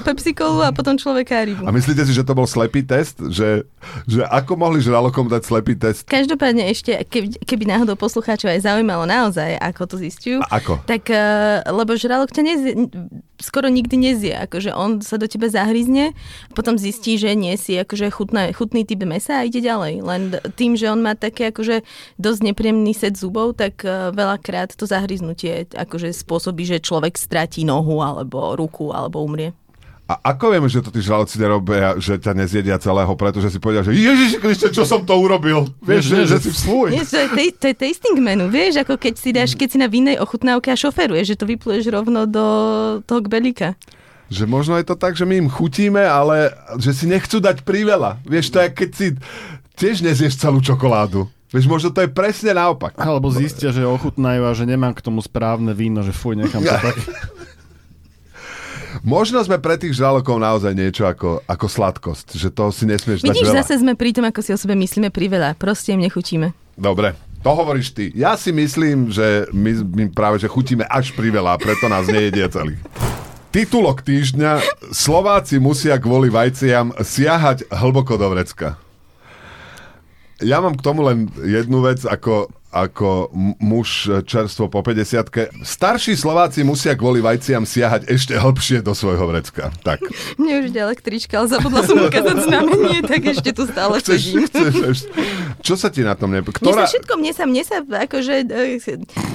Pepsi-Colu 0.00 0.60
a 0.64 0.70
potom 0.72 0.96
človeka 0.96 1.40
a 1.40 1.42
rybu. 1.44 1.64
A 1.66 1.70
myslíte 1.74 2.02
si, 2.06 2.12
že 2.16 2.24
to 2.24 2.32
bol 2.32 2.48
slepý 2.48 2.84
test? 2.84 3.20
Že, 3.20 3.68
že 4.08 4.20
ako 4.28 4.52
mohli 4.56 4.80
žralokom 4.80 5.28
dať 5.28 5.42
slepý 5.44 5.74
test? 5.76 6.08
Každopádne 6.08 6.68
ešte, 6.70 6.96
keby, 7.06 7.42
keby 7.44 7.64
náhodou 7.68 7.96
poslucháčov 7.96 8.50
aj 8.50 8.64
zaujímalo 8.64 9.04
naozaj, 9.04 9.56
ako 9.60 9.82
to 9.90 9.96
zistujú. 10.00 10.38
A 10.46 10.60
ako? 10.60 10.80
Tak, 10.84 11.08
uh, 11.12 11.64
lebo 11.68 11.96
žralok 11.96 12.32
ťa 12.32 12.42
nezie, 12.44 12.72
skoro 13.40 13.72
nikdy 13.72 13.96
nezie. 13.96 14.36
Akože 14.36 14.70
on 14.76 15.00
sa 15.00 15.16
do 15.16 15.24
teba 15.24 15.48
zahryzne, 15.48 16.12
potom 16.52 16.76
zistí, 16.76 17.16
že 17.16 17.32
nie 17.32 17.56
si 17.56 17.80
akože 17.80 18.12
chutná, 18.12 18.52
chutný 18.52 18.84
typ 18.84 19.00
mesa 19.08 19.40
a 19.40 19.46
ide 19.48 19.64
ďalej. 19.64 20.04
Len 20.04 20.22
tým, 20.54 20.76
že 20.76 20.92
on 20.92 21.00
má 21.00 21.16
také 21.16 21.48
akože 21.48 21.82
dosť 22.20 22.40
nepríjemný 22.52 22.92
set 22.92 23.16
zubov, 23.16 23.56
tak 23.56 23.80
uh, 23.82 24.12
veľakrát 24.70 24.78
to 24.78 24.86
zahryznutie 24.86 25.66
akože 25.74 26.14
spôsobí, 26.14 26.62
že 26.62 26.78
človek 26.78 27.18
stratí 27.18 27.66
nohu 27.66 28.02
alebo 28.02 28.54
ruku 28.54 28.94
alebo 28.94 29.22
umrie. 29.26 29.52
A 30.10 30.34
ako 30.34 30.50
vieme, 30.50 30.66
že 30.66 30.82
to 30.82 30.90
tí 30.90 30.98
žraloci 30.98 31.38
nerobia, 31.38 31.94
že 32.02 32.18
ťa 32.18 32.34
nezjedia 32.34 32.82
celého, 32.82 33.14
pretože 33.14 33.46
si 33.54 33.62
povedia, 33.62 33.86
že 33.86 33.94
Ježiši 33.94 34.42
Kriste, 34.42 34.68
čo 34.74 34.82
som 34.82 35.06
to 35.06 35.14
urobil? 35.14 35.70
Vieš, 35.78 36.02
že, 36.10 36.18
že 36.26 36.36
si 36.42 36.50
fuj. 36.50 36.90
Nie, 36.90 37.06
to, 37.06 37.14
je, 37.14 37.54
to 37.54 37.70
je 37.70 37.74
tasting 37.78 38.18
menu, 38.18 38.50
vieš, 38.50 38.82
ako 38.82 38.98
keď 38.98 39.14
si 39.14 39.30
dáš, 39.30 39.54
keď 39.54 39.68
si 39.70 39.78
na 39.78 39.86
vinnej 39.86 40.18
ochutnávke 40.18 40.74
a 40.74 40.74
šoferuješ, 40.74 41.30
že 41.30 41.38
to 41.38 41.46
vypluješ 41.46 41.94
rovno 41.94 42.26
do 42.26 42.46
toho 43.06 43.22
kbelíka. 43.22 43.78
Že 44.34 44.50
možno 44.50 44.82
je 44.82 44.86
to 44.90 44.98
tak, 44.98 45.14
že 45.14 45.22
my 45.22 45.46
im 45.46 45.50
chutíme, 45.50 46.02
ale 46.02 46.58
že 46.82 46.90
si 46.90 47.06
nechcú 47.06 47.38
dať 47.38 47.62
priveľa. 47.62 48.18
Vieš, 48.26 48.50
to 48.50 48.58
je, 48.66 48.68
keď 48.74 48.90
si 48.90 49.06
tiež 49.78 50.02
nezieš 50.02 50.42
celú 50.42 50.58
čokoládu. 50.58 51.30
Vieš, 51.50 51.66
možno 51.66 51.90
to 51.90 52.06
je 52.06 52.10
presne 52.10 52.54
naopak. 52.54 52.94
Alebo 52.94 53.26
zistia, 53.34 53.74
že 53.74 53.82
ochutnajú 53.82 54.46
a 54.46 54.54
že 54.54 54.70
nemám 54.70 54.94
k 54.94 55.02
tomu 55.02 55.18
správne 55.18 55.74
víno, 55.74 56.06
že 56.06 56.14
fuj, 56.14 56.38
nechám 56.38 56.62
to 56.62 56.70
tak. 56.78 56.96
Možno 59.02 59.38
sme 59.42 59.58
pre 59.58 59.78
tých 59.78 59.94
žralokov 59.98 60.38
naozaj 60.38 60.74
niečo 60.74 61.06
ako, 61.06 61.42
ako 61.46 61.66
sladkosť, 61.66 62.38
že 62.38 62.50
to 62.50 62.74
si 62.74 62.84
nesmieš 62.86 63.22
dať 63.22 63.34
Vidíš, 63.34 63.48
veľa. 63.50 63.58
zase 63.62 63.82
sme 63.82 63.94
pri 63.94 64.10
tom, 64.14 64.26
ako 64.26 64.40
si 64.42 64.50
o 64.50 64.58
sebe 64.58 64.74
myslíme 64.74 65.14
priveľa. 65.14 65.54
Proste 65.56 65.94
im 65.94 66.02
nechutíme. 66.02 66.52
Dobre, 66.74 67.14
to 67.40 67.50
hovoríš 67.54 67.94
ty. 67.94 68.10
Ja 68.12 68.34
si 68.34 68.50
myslím, 68.50 69.08
že 69.08 69.46
my, 69.54 69.72
my 69.94 70.04
práve 70.10 70.42
že 70.42 70.50
chutíme 70.50 70.84
až 70.86 71.14
priveľa, 71.14 71.58
preto 71.62 71.86
nás 71.86 72.06
nejedia 72.10 72.50
celých. 72.50 72.82
Titulok 73.50 74.06
týždňa. 74.06 74.62
Slováci 74.94 75.58
musia 75.58 75.98
kvôli 75.98 76.30
vajciam 76.30 76.94
siahať 76.94 77.66
hlboko 77.70 78.14
do 78.14 78.30
vrecka. 78.30 78.78
Ja 80.40 80.58
mám 80.58 80.72
k 80.72 80.82
tomu 80.82 81.02
len 81.02 81.28
jednu 81.36 81.80
vec, 81.80 82.00
ako, 82.02 82.48
ako 82.70 83.28
muž 83.58 83.88
čerstvo 84.24 84.66
po 84.66 84.80
50 84.80 85.60
Starší 85.60 86.14
Slováci 86.14 86.62
musia 86.62 86.94
kvôli 86.94 87.20
vajciam 87.20 87.62
siahať 87.62 88.08
ešte 88.08 88.34
hlbšie 88.34 88.80
do 88.80 88.96
svojho 88.96 89.26
vrecka. 89.26 89.68
Tak. 89.80 90.00
Mne 90.40 90.60
už 90.60 90.72
ide 90.72 90.80
električka, 90.80 91.40
ale 91.40 91.48
zabudla 91.48 91.84
som 91.84 92.00
ukázať 92.00 92.36
znamenie, 92.40 93.04
tak 93.04 93.20
ešte 93.26 93.52
tu 93.52 93.68
stále 93.68 94.00
Chceš, 94.00 94.20
sedím. 94.22 94.48
chceš, 94.48 94.74
ešte- 94.80 95.12
čo 95.60 95.74
sa 95.76 95.92
ti 95.92 96.00
na 96.00 96.16
tom 96.16 96.32
ne... 96.32 96.40
Mne 96.40 96.50
Ktorá... 96.50 96.88
sa 96.88 96.96
všetko, 96.96 97.12
mne 97.14 97.32
sa, 97.36 97.44
mne 97.44 97.62
sa 97.62 97.76
akože, 97.84 98.34
eh, 98.48 98.80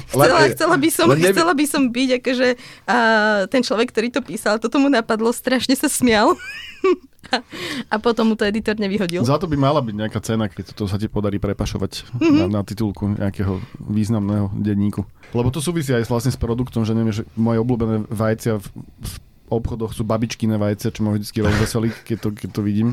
chcela, 0.10 0.42
Len- 0.42 0.52
chcela, 0.58 0.76
by 0.76 0.90
som, 0.90 1.08
neby- 1.12 1.30
chcela 1.32 1.54
by 1.54 1.66
som 1.70 1.82
byť 1.88 2.10
akože 2.18 2.48
a 2.86 2.98
ten 3.46 3.62
človek, 3.62 3.94
ktorý 3.94 4.08
to 4.10 4.22
písal, 4.26 4.58
toto 4.58 4.82
mu 4.82 4.90
napadlo, 4.90 5.30
strašne 5.30 5.78
sa 5.78 5.86
smial. 5.86 6.34
A, 7.92 7.98
potom 7.98 8.28
mu 8.28 8.36
to 8.36 8.44
editor 8.44 8.74
nevyhodil. 8.74 9.22
Za 9.22 9.36
to 9.36 9.46
by 9.46 9.56
mala 9.56 9.80
byť 9.80 9.96
nejaká 9.96 10.20
cena, 10.20 10.46
keď 10.46 10.74
to 10.74 10.86
sa 10.86 10.96
ti 10.96 11.06
podarí 11.06 11.38
prepašovať 11.38 12.16
Mhm. 12.16 12.38
na, 12.38 12.46
na 12.50 12.62
titulku 12.62 13.10
nejakého 13.12 13.58
významného 13.80 14.54
denníku. 14.54 15.04
Lebo 15.32 15.50
to 15.50 15.60
súvisí 15.60 15.92
aj 15.92 16.06
vlastne 16.06 16.30
s 16.30 16.38
produktom, 16.38 16.82
že 16.82 16.92
neviem, 16.92 17.12
že 17.12 17.28
moje 17.34 17.60
obľúbené 17.60 18.08
vajcia 18.08 18.56
v, 18.56 18.66
v 19.02 19.14
obchodoch 19.48 19.92
sú 19.92 20.02
babičkine 20.02 20.56
vajcia, 20.56 20.90
čo 20.90 21.02
ma 21.02 21.14
vždy 21.14 21.30
rozveselí, 21.36 21.90
keď 22.04 22.18
to, 22.18 22.30
keď 22.32 22.50
to 22.52 22.62
vidím. 22.62 22.90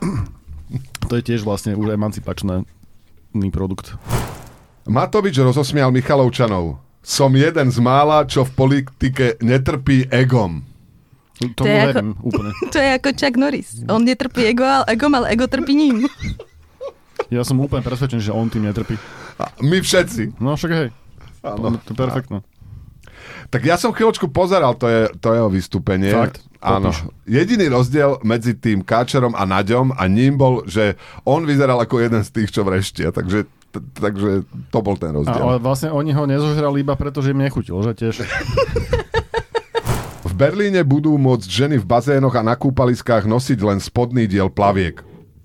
To 1.04 1.12
je 1.12 1.22
tiež 1.22 1.44
vlastne 1.44 1.76
už 1.76 1.92
emancipačný 1.92 2.64
produkt. 3.52 3.92
Matovič 4.82 5.36
rozosmial 5.36 5.92
Michalovčanov. 5.92 6.80
Som 6.98 7.34
jeden 7.34 7.68
z 7.68 7.76
mála, 7.76 8.24
čo 8.24 8.42
v 8.42 8.56
politike 8.56 9.36
netrpí 9.38 10.08
egom. 10.08 10.64
To 11.50 11.64
je 11.64 11.74
ako- 11.74 11.88
verím 11.88 12.10
úplne. 12.20 12.50
To 12.72 12.78
je 12.78 12.88
ako 12.92 13.08
Chuck 13.12 13.34
Norris. 13.36 13.68
On 13.86 13.98
netrpí 13.98 14.42
ego, 14.44 14.62
ale 14.62 14.84
egom, 14.88 15.12
ale 15.12 15.26
ego 15.30 15.44
trpí 15.44 15.72
ním. 15.72 16.04
Ja 17.28 17.40
som 17.42 17.56
úplne 17.56 17.80
presvedčený, 17.80 18.20
že 18.20 18.28
on 18.28 18.44
tým 18.46 18.68
netrpí. 18.68 18.92
A 19.40 19.48
my 19.58 19.80
všetci. 19.80 20.36
No 20.36 20.52
však 20.52 20.70
hej, 20.70 20.88
Áno. 21.40 21.80
to 21.80 21.90
je 21.90 21.96
perfektné. 21.96 22.44
Tak 23.48 23.62
ja 23.62 23.76
som 23.76 23.88
chvíľočku 23.88 24.28
pozeral 24.28 24.76
to, 24.76 24.84
je, 24.84 25.08
to 25.16 25.32
jeho 25.32 25.48
vystúpenie. 25.48 26.12
Fakt? 26.12 26.44
Áno. 26.60 26.92
Popíš. 26.92 27.08
Jediný 27.24 27.72
rozdiel 27.72 28.20
medzi 28.20 28.52
tým 28.52 28.80
Káčerom 28.80 29.32
a 29.32 29.48
Naďom 29.48 29.92
a 29.92 30.04
ním 30.06 30.36
bol, 30.36 30.60
že 30.64 31.00
on 31.24 31.48
vyzeral 31.48 31.80
ako 31.80 32.00
jeden 32.00 32.20
z 32.20 32.30
tých, 32.32 32.52
čo 32.52 32.62
vreštia. 32.62 33.10
Takže, 33.10 33.44
t- 33.70 33.84
takže 33.94 34.44
to 34.68 34.78
bol 34.78 35.00
ten 35.00 35.12
A, 35.12 35.16
rozdiel. 35.16 35.40
ale 35.42 35.56
vlastne 35.56 35.88
oni 35.88 36.12
ho 36.12 36.28
nezožrali 36.28 36.84
iba 36.84 36.92
preto, 36.94 37.24
že 37.24 37.32
im 37.32 37.40
nechutil, 37.40 37.80
že 37.80 37.92
tiež. 37.94 38.14
Berlíne 40.42 40.82
budú 40.82 41.14
môcť 41.22 41.46
ženy 41.46 41.76
v 41.78 41.86
bazénoch 41.86 42.34
a 42.34 42.42
na 42.42 42.58
kúpaliskách 42.58 43.30
nosiť 43.30 43.62
len 43.62 43.78
spodný 43.78 44.26
diel 44.26 44.50
plaviek. 44.50 44.98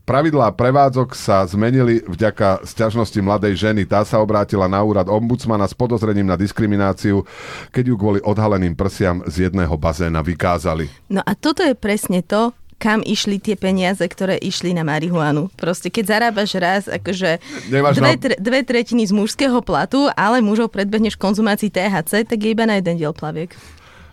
Pravidlá 0.09 0.49
prevádzok 0.57 1.13
sa 1.13 1.45
zmenili 1.45 2.01
vďaka 2.01 2.65
sťažnosti 2.65 3.21
mladej 3.21 3.53
ženy. 3.61 3.85
Tá 3.85 4.01
sa 4.01 4.17
obrátila 4.17 4.65
na 4.65 4.81
úrad 4.81 5.05
ombudsmana 5.05 5.69
s 5.69 5.77
podozrením 5.77 6.25
na 6.25 6.33
diskrimináciu, 6.33 7.29
keď 7.69 7.93
ju 7.93 7.95
kvôli 7.99 8.19
odhaleným 8.25 8.73
prsiam 8.73 9.21
z 9.29 9.45
jedného 9.45 9.77
bazéna 9.77 10.25
vykázali. 10.25 10.89
No 11.13 11.21
a 11.21 11.37
toto 11.37 11.61
je 11.61 11.77
presne 11.77 12.25
to, 12.25 12.49
kam 12.81 13.05
išli 13.05 13.37
tie 13.37 13.53
peniaze, 13.53 14.01
ktoré 14.01 14.41
išli 14.41 14.73
na 14.73 14.81
marihuanu. 14.81 15.53
Proste 15.53 15.93
keď 15.93 16.17
zarábaš 16.17 16.57
raz 16.57 16.83
akože 16.89 17.37
Nemáš 17.69 18.01
dve, 18.01 18.13
na- 18.13 18.17
tre, 18.17 18.33
dve 18.41 18.65
tretiny 18.65 19.05
z 19.05 19.13
mužského 19.13 19.61
platu, 19.61 20.09
ale 20.17 20.41
mužov 20.41 20.73
predbehneš 20.73 21.21
konzumácii 21.21 21.69
THC, 21.69 22.25
tak 22.25 22.37
je 22.41 22.49
iba 22.49 22.65
na 22.65 22.81
jeden 22.81 22.97
diel 22.97 23.13
plaviek. 23.13 23.53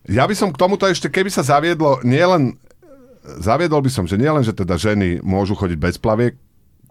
Ja 0.05 0.29
by 0.29 0.35
som 0.37 0.53
k 0.53 0.61
tomuto 0.61 0.85
ešte, 0.85 1.09
keby 1.09 1.33
sa 1.33 1.41
zaviedlo, 1.41 2.05
nielen 2.05 2.61
zaviedol 3.41 3.81
by 3.81 3.91
som, 3.91 4.05
že 4.05 4.21
nielen, 4.21 4.45
že 4.45 4.53
teda 4.53 4.77
ženy 4.77 5.25
môžu 5.25 5.57
chodiť 5.57 5.79
bez 5.81 5.97
plaviek, 5.97 6.37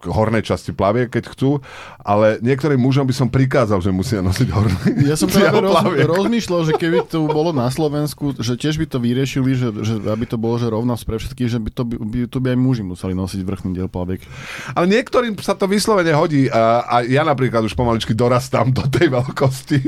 hornej 0.06 0.44
časti 0.44 0.76
plaviek, 0.76 1.08
keď 1.08 1.24
chcú, 1.32 1.60
ale 2.04 2.38
niektorým 2.44 2.80
mužom 2.80 3.08
by 3.08 3.14
som 3.16 3.28
prikázal, 3.32 3.80
že 3.80 3.90
musia 3.90 4.20
nosiť 4.20 4.48
horné 4.52 4.78
Ja 5.08 5.16
som 5.16 5.28
práve 5.28 5.64
roz, 5.64 5.76
rozmýšľal, 6.04 6.60
že 6.68 6.72
keby 6.76 7.08
to 7.08 7.26
bolo 7.28 7.50
na 7.52 7.68
Slovensku, 7.72 8.36
že 8.36 8.56
tiež 8.60 8.76
by 8.80 8.86
to 8.88 8.98
vyriešili, 9.00 9.50
že, 9.56 9.68
že 9.84 9.94
aby 10.04 10.24
to 10.28 10.36
bolo 10.36 10.60
že 10.60 10.68
rovnosť 10.68 11.02
pre 11.04 11.16
všetkých, 11.20 11.48
že 11.50 11.58
by 11.60 11.70
to 11.72 11.82
by, 11.84 11.94
by, 11.98 12.18
to 12.28 12.38
by 12.40 12.48
aj 12.52 12.58
muži 12.58 12.82
museli 12.84 13.12
nosiť 13.16 13.40
vrchný 13.42 13.70
diel 13.76 13.88
plaviek. 13.88 14.20
Ale 14.76 14.86
niektorým 14.88 15.36
sa 15.40 15.56
to 15.56 15.68
vyslovene 15.68 16.12
hodí 16.12 16.46
a, 16.48 16.84
a 16.84 16.96
ja 17.04 17.24
napríklad 17.24 17.64
už 17.64 17.74
pomaličky 17.76 18.12
dorastám 18.12 18.70
do 18.70 18.84
tej 18.88 19.12
veľkosti, 19.12 19.78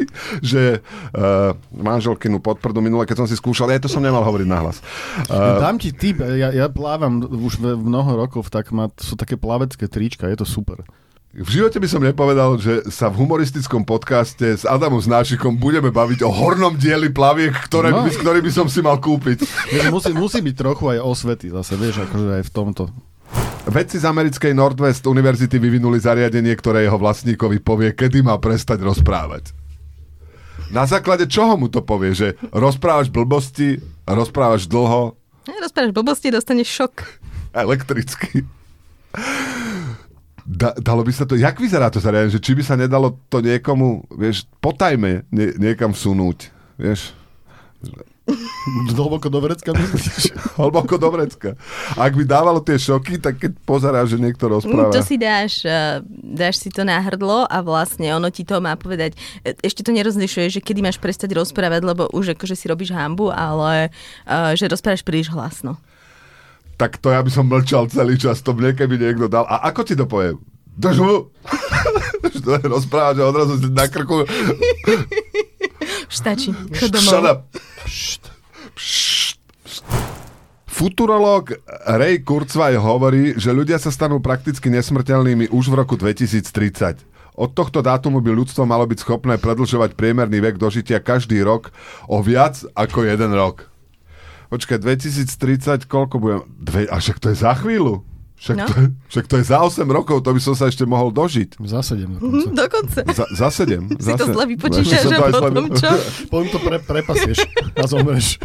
že 0.40 0.81
uh, 0.81 1.55
manželkinu 1.72 2.40
podprdu 2.40 2.81
minule, 2.81 3.05
keď 3.09 3.24
som 3.24 3.29
si 3.29 3.37
skúšal, 3.37 3.72
ja 3.72 3.81
to 3.81 3.90
som 3.90 4.05
nemal 4.05 4.24
hovoriť 4.24 4.48
nahlas. 4.48 4.81
Uh, 5.29 5.61
Dám 5.61 5.76
ti 5.81 5.92
tip, 5.92 6.20
ja, 6.20 6.52
ja 6.52 6.66
plávam 6.68 7.24
už 7.24 7.61
ve, 7.61 7.72
mnoho 7.76 8.16
rokov, 8.26 8.48
tak 8.52 8.70
má, 8.72 8.90
sú 8.96 9.14
také 9.18 9.38
plavecké 9.38 9.88
trička, 10.07 10.31
je 10.31 10.38
to 10.38 10.47
super. 10.47 10.87
v 11.35 11.51
živote 11.51 11.77
by 11.77 11.85
som 11.85 12.01
nepovedal, 12.01 12.57
že 12.57 12.88
sa 12.88 13.11
v 13.11 13.21
humoristickom 13.21 13.83
podcaste 13.83 14.57
s 14.57 14.64
Adamom 14.64 14.97
Znášikom 14.97 15.53
budeme 15.55 15.90
baviť 15.90 16.23
o 16.23 16.31
hornom 16.31 16.73
dieli 16.75 17.11
plaviek, 17.11 17.53
ktoré, 17.61 17.90
No. 17.90 18.07
by, 18.07 18.11
ktorý 18.14 18.40
by 18.40 18.49
som 18.51 18.66
si 18.66 18.81
mal 18.81 18.97
kúpiť. 18.97 19.45
Musí, 19.90 20.14
musí 20.14 20.40
byť 20.40 20.55
trochu 20.57 20.85
aj 20.88 20.99
osvety 20.99 21.51
zase, 21.51 21.75
vieš, 21.75 22.01
akože 22.03 22.40
aj 22.40 22.45
v 22.47 22.53
tomto. 22.55 22.88
Vedci 23.66 23.99
z 23.99 24.07
americkej 24.07 24.55
Northwest 24.55 25.05
univerzity 25.05 25.59
vyvinuli 25.59 25.99
zariadenie, 25.99 26.55
ktoré 26.55 26.87
jeho 26.87 26.97
vlastníkovi 26.97 27.59
povie, 27.59 27.92
kedy 27.92 28.23
má 28.23 28.38
prestať 28.38 28.81
rozprávať. 28.81 29.51
Na 30.69 30.83
základe 30.83 31.27
čoho 31.27 31.55
mu 31.55 31.66
to 31.66 31.83
povie? 31.83 32.11
Že 32.11 32.29
rozprávaš 32.49 33.07
blbosti, 33.07 33.77
rozprávaš 34.05 34.64
dlho, 34.64 35.19
Rozprávaš 35.45 35.92
blbosti, 35.92 36.29
dostaneš 36.29 36.69
šok. 36.73 36.95
elektricky. 37.53 38.42
Da, 40.46 40.70
dalo 40.78 41.02
by 41.02 41.11
sa 41.11 41.26
to... 41.26 41.35
Jak 41.35 41.59
vyzerá 41.59 41.90
to 41.90 41.98
zariadenie? 41.98 42.38
Že 42.38 42.44
či 42.46 42.52
by 42.54 42.62
sa 42.62 42.78
nedalo 42.78 43.18
to 43.26 43.42
niekomu, 43.42 44.06
vieš, 44.14 44.46
potajme 44.62 45.26
nie, 45.35 45.50
niekam 45.59 45.90
vsunúť, 45.90 46.54
vieš? 46.78 47.11
Hlboko 48.94 49.30
do 49.30 49.38
vrecka 49.42 49.70
myslíš? 49.74 50.35
Hlboko 50.59 50.98
do 50.98 51.11
vrecka. 51.11 51.54
Ak 51.94 52.14
by 52.14 52.22
dávalo 52.26 52.59
tie 52.59 52.78
šoky, 52.78 53.22
tak 53.22 53.38
keď 53.38 53.59
pozeráš, 53.62 54.14
že 54.14 54.18
niekto 54.22 54.50
rozpráva... 54.50 54.90
To 54.94 55.02
si 55.02 55.18
dáš, 55.18 55.62
eh, 55.62 56.02
dáš 56.11 56.62
si 56.62 56.70
to 56.70 56.82
na 56.82 56.98
hrdlo 56.98 57.46
a 57.46 57.59
vlastne 57.62 58.11
ono 58.14 58.30
ti 58.30 58.42
to 58.42 58.59
má 58.59 58.74
povedať. 58.74 59.14
E, 59.46 59.54
Ešte 59.62 59.87
to 59.87 59.94
nerozlišuje, 59.94 60.59
že 60.59 60.61
kedy 60.62 60.82
máš 60.82 60.98
prestať 60.98 61.38
rozprávať, 61.38 61.82
lebo 61.87 62.11
už 62.11 62.35
akože 62.35 62.59
si 62.59 62.66
robíš 62.66 62.90
hambu, 62.94 63.30
ale 63.30 63.90
eh, 64.26 64.54
že 64.59 64.70
rozprávaš 64.70 65.06
príliš 65.06 65.30
hlasno. 65.30 65.78
Tak 66.77 67.01
to 67.01 67.09
ja 67.09 67.25
by 67.25 67.31
som 67.33 67.49
mlčal 67.49 67.89
celý 67.89 68.21
čas, 68.21 68.45
to 68.45 68.53
mne 68.53 68.77
keby 68.77 69.01
niekto 69.01 69.27
dal. 69.33 69.49
A 69.49 69.65
ako 69.73 69.81
ti 69.85 69.97
to 69.97 70.05
povie? 70.05 70.37
Drž 70.77 70.97
mu! 71.01 71.33
Že 72.21 72.41
to 72.45 72.51
je 72.61 72.65
rozpráva, 72.69 73.17
že 73.17 73.25
odrazu 73.25 73.57
si 73.57 73.69
na 73.73 73.89
krku. 73.89 74.29
Shut 77.01 77.25
up. 77.25 77.49
Pšt, 77.85 78.23
pšt, 78.77 79.39
pšt. 79.65 79.85
Futurológ 80.77 81.57
Ray 81.89 82.21
Kurzweil 82.21 82.77
hovorí, 82.77 83.33
že 83.41 83.49
ľudia 83.49 83.81
sa 83.81 83.89
stanú 83.89 84.21
prakticky 84.21 84.69
nesmrteľnými 84.69 85.49
už 85.49 85.73
v 85.73 85.75
roku 85.81 85.97
2030. 85.97 87.01
Od 87.37 87.51
tohto 87.57 87.81
dátumu 87.81 88.21
by 88.21 88.37
ľudstvo 88.37 88.69
malo 88.69 88.85
byť 88.85 89.01
schopné 89.01 89.41
predlžovať 89.41 89.97
priemerný 89.97 90.45
vek 90.45 90.61
dožitia 90.61 91.01
každý 91.01 91.41
rok 91.41 91.73
o 92.12 92.21
viac 92.21 92.61
ako 92.77 93.09
jeden 93.09 93.33
rok. 93.33 93.73
Počkaj, 94.46 94.78
2030, 94.78 95.85
koľko 95.85 96.14
budem? 96.16 96.40
Dve, 96.56 96.87
a 96.87 96.96
však 96.96 97.18
to 97.18 97.28
je 97.28 97.37
za 97.37 97.52
chvíľu. 97.54 98.06
Však, 98.37 98.52
No. 98.54 98.66
to 98.66 98.74
je, 98.76 98.87
však 99.09 99.24
to 99.26 99.35
je 99.37 99.44
za 99.44 99.59
8 99.59 99.88
rokov, 99.88 100.20
to 100.20 100.30
by 100.30 100.38
som 100.38 100.52
sa 100.52 100.68
ešte 100.68 100.85
mohol 100.85 101.09
dožiť. 101.09 101.56
Za 101.59 101.80
sedem 101.80 102.14
Mhm, 102.14 102.52
dokonca. 102.52 103.00
Dokonca. 103.00 103.00
Za, 103.11 103.24
za 103.26 103.48
7. 103.50 103.96
Si 103.96 104.06
za 104.06 104.14
to 104.14 104.28
zle 104.28 104.44
vypočítaš 104.46 105.09
a 105.09 105.18
potom 105.32 105.66
čo? 105.72 105.88
Potom 106.30 106.46
to 106.46 106.59
pre, 106.61 106.76
prepasieš 106.78 107.48
a 107.72 107.85
zomreš. 107.85 108.37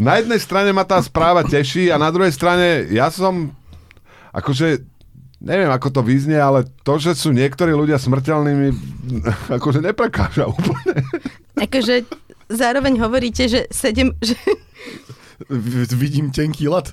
Na 0.00 0.16
jednej 0.16 0.40
strane 0.40 0.72
ma 0.72 0.82
tá 0.82 0.96
správa 0.98 1.44
teší 1.44 1.92
a 1.92 2.00
na 2.00 2.08
druhej 2.08 2.32
strane 2.32 2.88
ja 2.88 3.12
som 3.12 3.52
akože 4.32 4.80
neviem, 5.38 5.68
ako 5.68 5.92
to 5.92 6.00
vyznie, 6.02 6.34
ale 6.34 6.66
to, 6.82 6.96
že 6.96 7.14
sú 7.14 7.30
niektorí 7.30 7.70
ľudia 7.70 7.94
smrteľnými, 7.94 8.68
akože 9.60 9.84
neprekáža 9.84 10.48
úplne. 10.48 11.04
Akože 11.54 12.08
zároveň 12.48 12.98
hovoríte, 13.00 13.48
že 13.48 13.68
sedem... 13.70 14.12
Že... 14.20 14.34
Vidím 16.02 16.34
tenký 16.34 16.68
lat. 16.68 16.90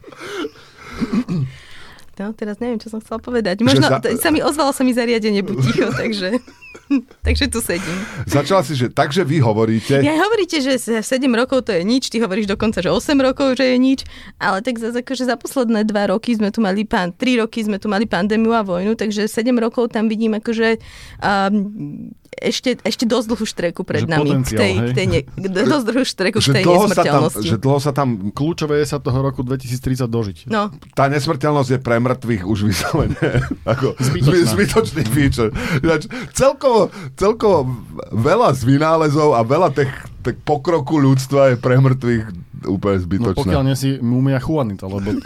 No, 2.16 2.32
teraz 2.32 2.64
neviem, 2.64 2.80
čo 2.80 2.88
som 2.88 3.04
chcela 3.04 3.20
povedať. 3.20 3.60
Možno 3.60 3.92
za... 3.92 4.00
sa 4.00 4.30
mi 4.32 4.40
ozvalo 4.40 4.72
sa 4.72 4.88
mi 4.88 4.96
zariadenie, 4.96 5.44
buď 5.44 5.58
ticho, 5.60 5.90
takže... 5.92 6.40
Takže 7.26 7.50
tu 7.50 7.66
sedím. 7.66 7.98
Začala 8.30 8.62
si, 8.62 8.78
že 8.78 8.94
takže 8.94 9.26
vy 9.26 9.42
hovoríte... 9.42 10.06
Ja 10.06 10.22
hovoríte, 10.22 10.62
že 10.62 10.78
7 10.78 11.02
rokov 11.34 11.66
to 11.66 11.74
je 11.74 11.82
nič, 11.82 12.14
ty 12.14 12.22
hovoríš 12.22 12.46
dokonca, 12.46 12.78
že 12.78 12.94
8 12.94 13.18
rokov, 13.26 13.58
že 13.58 13.74
je 13.74 13.78
nič, 13.82 14.00
ale 14.38 14.62
tak 14.62 14.78
za, 14.78 14.94
akože 14.94 15.26
za 15.26 15.34
posledné 15.34 15.82
2 15.82 16.14
roky 16.14 16.38
sme 16.38 16.54
tu 16.54 16.62
mali, 16.62 16.86
pán, 16.86 17.10
3 17.10 17.42
roky 17.42 17.66
sme 17.66 17.82
tu 17.82 17.90
mali 17.90 18.06
pandémiu 18.06 18.54
a 18.54 18.62
vojnu, 18.62 18.94
takže 18.94 19.26
7 19.26 19.50
rokov 19.58 19.98
tam 19.98 20.06
vidím 20.06 20.38
akože 20.38 20.78
um, 21.26 22.14
ešte, 22.32 22.78
ešte 22.80 23.04
dosť 23.04 23.28
dlhú 23.28 23.46
štreku 23.46 23.82
pred 23.82 24.02
Že 24.02 24.10
nami. 24.10 24.20
K 24.20 24.28
potenciál, 24.28 24.60
tej, 24.60 24.74
hej? 24.74 24.86
k 24.86 24.92
tej 24.92 25.06
ne, 25.08 25.20
dosť 25.72 25.86
dlhú 25.86 26.04
štreku 26.04 26.38
k 26.38 26.42
Že 26.42 26.52
tej 26.52 26.64
dlho, 26.64 26.76
sa 26.76 26.80
tam, 26.80 26.90
nesmrteľnosti. 26.92 27.46
že 27.46 27.56
dlho 27.58 27.80
sa 27.80 27.92
tam... 27.92 28.08
Kľúčové 28.30 28.76
je 28.78 28.88
sa 28.88 28.98
toho 28.98 29.20
roku 29.22 29.42
2030 29.42 30.06
dožiť. 30.06 30.38
No, 30.46 30.70
Tá 30.92 31.06
nesmrteľnosť 31.08 31.70
je 31.70 31.80
pre 31.80 31.98
mŕtvych 31.98 32.44
už 32.44 32.60
vyslovene 32.64 33.18
ako 33.66 33.96
Zbytočná. 33.96 34.34
zby- 34.36 34.48
zbytočný 34.48 35.02
feature. 35.06 35.52
Ináč, 35.80 36.06
celkovo, 36.32 36.88
celkovo 37.14 37.70
veľa 38.10 38.52
z 38.52 38.62
vynálezov 38.66 39.32
a 39.32 39.42
veľa 39.42 39.70
tých, 39.72 39.92
tých 40.22 40.38
pokroku 40.42 40.98
ľudstva 40.98 41.52
je 41.52 41.58
pre 41.58 41.78
mŕtvych 41.78 42.26
úplne 42.66 42.98
No 42.98 43.04
zbytočné. 43.04 43.38
pokiaľ 43.38 43.62
nie 43.64 43.76
si 43.76 43.90
mumia 44.00 44.38
Juanita, 44.38 44.86
lebo 44.86 45.22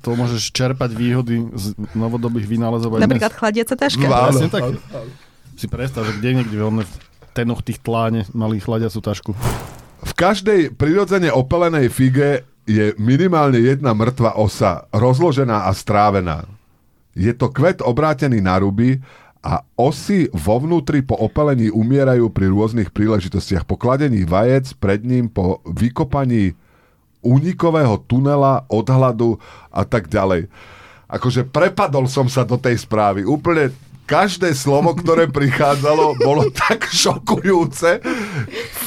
to 0.00 0.08
môžeš 0.10 0.48
čerpať 0.48 0.90
výhody 0.90 1.44
z 1.52 1.64
novodobých 1.92 2.48
vynálezov 2.48 2.96
aj 2.96 3.04
napríklad 3.04 3.28
dnes. 3.28 3.38
chladiaca 3.38 3.74
taška. 3.76 4.02
Áno, 4.02 4.16
Presne 4.30 4.48
tak. 4.48 4.62
áno, 4.64 4.78
Si 5.58 5.66
predstav, 5.66 6.06
že 6.06 6.14
kde 6.22 6.38
niekde 6.38 6.54
veľmi 6.54 6.86
v 6.86 6.94
tenoch 7.34 7.66
tých 7.66 7.82
tláne 7.82 8.22
mali 8.30 8.62
chladiacu 8.62 9.02
tašku. 9.02 9.34
V 10.06 10.12
každej 10.14 10.78
prirodzene 10.78 11.34
opelenej 11.34 11.90
fige 11.90 12.46
je 12.62 12.94
minimálne 12.94 13.58
jedna 13.58 13.90
mŕtva 13.90 14.38
osa, 14.38 14.86
rozložená 14.94 15.66
a 15.66 15.74
strávená. 15.74 16.46
Je 17.18 17.34
to 17.34 17.50
kvet 17.50 17.82
obrátený 17.82 18.38
na 18.38 18.62
ruby 18.62 19.02
a 19.42 19.66
osy 19.74 20.30
vo 20.30 20.62
vnútri 20.62 21.02
po 21.02 21.18
opelení 21.18 21.74
umierajú 21.74 22.30
pri 22.30 22.46
rôznych 22.54 22.94
príležitostiach. 22.94 23.66
Po 23.66 23.74
kladení 23.74 24.22
vajec, 24.22 24.78
pred 24.78 25.02
ním 25.02 25.26
po 25.26 25.58
vykopaní 25.66 26.54
únikového 27.18 27.98
tunela, 28.06 28.62
odhľadu 28.70 29.42
a 29.74 29.82
tak 29.82 30.06
ďalej. 30.06 30.46
Akože 31.10 31.50
prepadol 31.50 32.06
som 32.06 32.30
sa 32.30 32.46
do 32.46 32.54
tej 32.60 32.78
správy. 32.78 33.26
Úplne 33.26 33.87
každé 34.08 34.56
slovo, 34.56 34.96
ktoré 34.96 35.28
prichádzalo, 35.28 36.16
bolo 36.16 36.48
tak 36.48 36.88
šokujúce. 37.04 38.00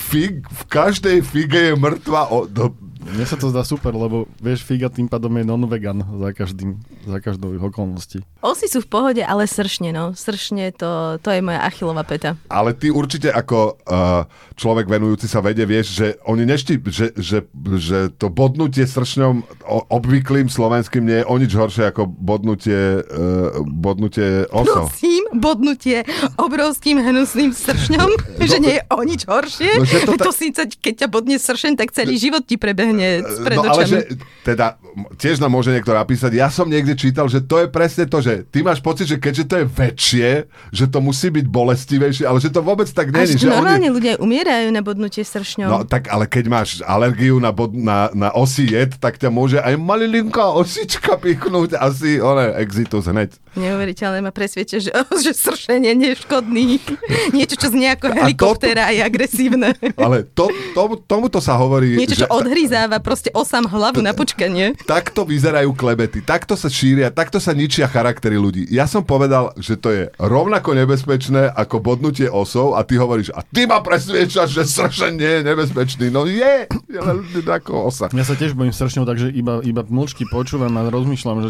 Fig, 0.10 0.42
v 0.42 0.62
každej 0.66 1.22
fige 1.22 1.72
je 1.72 1.74
mŕtva... 1.78 2.34
O, 2.34 2.50
do, 2.50 2.74
Mne 3.02 3.26
sa 3.26 3.34
to 3.34 3.50
zdá 3.50 3.66
super, 3.66 3.92
lebo 3.98 4.30
vieš, 4.38 4.62
figa 4.62 4.86
tým 4.86 5.10
pádom 5.10 5.34
je 5.34 5.44
non-vegan 5.44 6.06
za, 6.06 6.30
každým, 6.38 6.78
za 7.10 7.18
každou 7.18 7.58
okolností. 7.58 8.22
Osy 8.46 8.70
sú 8.70 8.86
v 8.86 8.90
pohode, 8.90 9.22
ale 9.26 9.50
sršne, 9.50 9.90
no. 9.90 10.14
Sršne 10.14 10.70
to, 10.78 11.18
to 11.18 11.30
je 11.34 11.42
moja 11.42 11.66
achilová 11.66 12.06
peta. 12.06 12.38
ale 12.46 12.78
ty 12.78 12.94
určite 12.94 13.34
ako 13.34 13.82
uh, 13.90 14.30
človek 14.54 14.86
venujúci 14.86 15.26
sa 15.26 15.42
vede 15.42 15.66
vieš, 15.66 15.98
že 15.98 16.08
oni 16.30 16.46
neští, 16.46 16.78
že, 16.90 17.14
že, 17.18 17.46
že 17.78 18.14
to 18.14 18.30
bodnutie 18.30 18.86
sršňom 18.86 19.50
obvyklým 19.90 20.46
slovenským 20.50 21.02
nie 21.02 21.22
je 21.22 21.26
o 21.26 21.36
nič 21.42 21.52
horšie 21.58 21.90
ako 21.90 22.06
bodnutie, 22.06 23.02
uh, 23.02 23.62
bodnutie 23.66 24.46
osov. 24.54 24.94
Prosím, 24.94 25.26
bodnutie 25.34 26.06
obrovským 26.38 27.02
hnusným 27.02 27.50
sršňom, 27.54 28.10
že 28.48 28.58
nie 28.62 28.74
je 28.80 28.84
o 28.90 29.02
nič 29.04 29.22
horšie. 29.28 29.72
No, 29.78 29.86
že 29.86 30.00
to 30.06 30.14
to, 30.18 30.32
ta- 30.32 30.36
síce, 30.36 30.62
keď 30.80 30.94
ťa 31.06 31.08
bodne 31.08 31.38
sršen, 31.38 31.74
tak 31.78 31.92
celý 31.92 32.18
život 32.18 32.46
ti 32.46 32.56
prebehne 32.56 33.22
pred 33.44 33.58
No 33.58 33.68
ale 33.68 33.84
že, 33.86 34.00
teda, 34.42 34.80
tiež 35.18 35.38
nám 35.42 35.54
môže 35.54 35.70
niekto 35.70 35.94
napísať, 35.94 36.32
ja 36.34 36.50
som 36.50 36.66
niekde 36.68 36.98
čítal, 36.98 37.30
že 37.30 37.44
to 37.44 37.62
je 37.64 37.68
presne 37.70 38.08
to, 38.08 38.20
že 38.20 38.48
ty 38.50 38.66
máš 38.66 38.82
pocit, 38.82 39.08
že 39.08 39.18
keďže 39.22 39.44
to 39.48 39.56
je 39.62 39.66
väčšie, 39.66 40.30
že 40.74 40.86
to 40.90 40.98
musí 41.00 41.30
byť 41.30 41.46
bolestivejšie, 41.48 42.26
ale 42.26 42.42
že 42.42 42.50
to 42.50 42.64
vôbec 42.64 42.88
tak 42.90 43.14
není. 43.14 43.38
Že 43.38 43.52
normálne 43.52 43.90
oni... 43.90 43.96
ľudia 43.96 44.14
umierajú 44.18 44.70
na 44.74 44.82
bodnutie 44.82 45.22
sršňom. 45.24 45.70
No 45.70 45.80
tak 45.86 46.10
ale 46.10 46.26
keď 46.26 46.46
máš 46.50 46.70
alergiu 46.84 47.38
na, 47.40 47.52
bod, 47.54 47.72
na, 47.76 48.10
na 48.12 48.30
osy 48.34 48.68
jed, 48.68 48.98
tak 48.98 49.18
ťa 49.22 49.30
môže 49.30 49.58
aj 49.62 49.76
malilinká 49.78 50.52
osička 50.52 51.18
pichnúť 51.22 51.78
asi, 51.78 52.18
one, 52.20 52.56
exitus 52.60 53.08
hneď. 53.08 53.36
Neuveriteľné 53.56 54.24
ma 54.24 54.32
presvieča, 54.32 54.78
že, 54.86 54.92
že 55.20 55.32
sršenie 55.36 55.92
nie 55.96 56.16
je 56.16 56.24
škodný. 56.24 56.80
Niečo, 57.36 57.56
čo 57.60 57.68
znie 57.72 57.92
ako 57.94 58.16
toto- 58.16 58.31
helikoptéra 58.32 58.88
a 58.88 58.92
je 58.96 59.02
agresívne. 59.04 59.76
Ale 60.00 60.24
to, 60.32 60.48
to, 60.72 60.82
tomuto 61.06 61.44
sa 61.44 61.60
hovorí, 61.60 62.00
Niečo, 62.00 62.16
čo 62.16 62.26
že 62.26 62.32
odhryzáva 62.32 63.04
proste 63.04 63.30
osam 63.36 63.68
hlavu 63.68 64.00
na 64.00 64.16
počkanie. 64.16 64.74
takto 64.88 65.28
vyzerajú 65.28 65.76
klebety, 65.76 66.24
takto 66.24 66.56
sa 66.56 66.72
šíria, 66.72 67.12
takto 67.12 67.38
sa 67.44 67.52
ničia 67.52 67.92
charaktery 67.92 68.40
ľudí. 68.40 68.68
Ja 68.72 68.88
som 68.88 69.04
povedal, 69.04 69.52
že 69.60 69.76
to 69.76 69.92
je 69.92 70.04
rovnako 70.18 70.78
nebezpečné 70.78 71.52
ako 71.52 71.84
bodnutie 71.84 72.32
osov 72.32 72.80
a 72.80 72.88
ty 72.88 72.96
hovoríš, 72.96 73.36
a 73.36 73.44
ty 73.44 73.68
ma 73.68 73.84
presviečaš, 73.84 74.50
že 74.52 74.64
sršenie 74.64 75.42
je 75.42 75.46
nebezpečný. 75.46 76.08
No 76.08 76.24
je, 76.26 76.68
je 76.70 77.00
len 77.00 77.20
ako 77.52 77.92
osa. 77.92 78.08
Ja 78.16 78.24
sa 78.24 78.38
tiež 78.38 78.56
bojím 78.56 78.72
strašne, 78.72 79.04
takže 79.04 79.34
iba, 79.34 79.60
iba 79.66 79.84
mlčky 79.84 80.24
počúvam 80.30 80.72
a 80.80 80.88
rozmýšľam, 80.88 81.38
že 81.44 81.50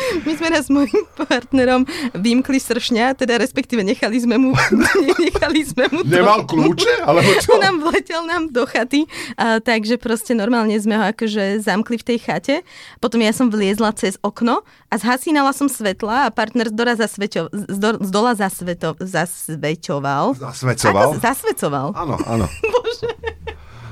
My 0.26 0.32
sme 0.36 0.48
raz 0.52 0.66
s 0.66 0.70
mojim 0.72 1.04
partnerom 1.16 1.84
vymkli 2.16 2.58
sršňa, 2.60 3.16
teda 3.18 3.40
respektíve 3.40 3.80
nechali 3.84 4.16
sme 4.20 4.36
mu, 4.36 4.52
nechali 5.24 5.60
sme 5.64 5.84
mu 5.90 6.00
to. 6.04 6.10
Nemal 6.10 6.44
kľúče? 6.46 7.04
Alebo 7.04 7.30
čo? 7.40 7.56
Nám 7.64 7.84
vletel 7.84 8.22
nám 8.24 8.48
do 8.48 8.64
chaty, 8.64 9.04
a, 9.36 9.60
takže 9.60 10.00
proste 10.00 10.32
normálne 10.32 10.74
sme 10.80 10.96
ho 10.96 11.04
akože 11.12 11.60
zamkli 11.60 12.00
v 12.00 12.04
tej 12.04 12.18
chate. 12.20 12.56
Potom 12.98 13.20
ja 13.20 13.32
som 13.34 13.52
vliezla 13.52 13.92
cez 13.92 14.16
okno 14.24 14.64
a 14.88 14.94
zhasínala 14.96 15.52
som 15.52 15.68
svetla 15.68 16.28
a 16.28 16.32
partner 16.32 16.72
z, 16.72 16.74
dora 16.74 16.94
zasveťo, 16.96 17.52
z, 17.52 17.76
do, 17.78 17.90
z 18.00 18.10
dola 18.10 18.32
zasveto, 18.32 18.96
zasveťoval. 18.98 20.40
Zasvecoval? 20.40 21.08
Ako 21.14 21.20
zasvecoval. 21.20 21.86
Áno, 21.94 22.16
áno. 22.24 22.46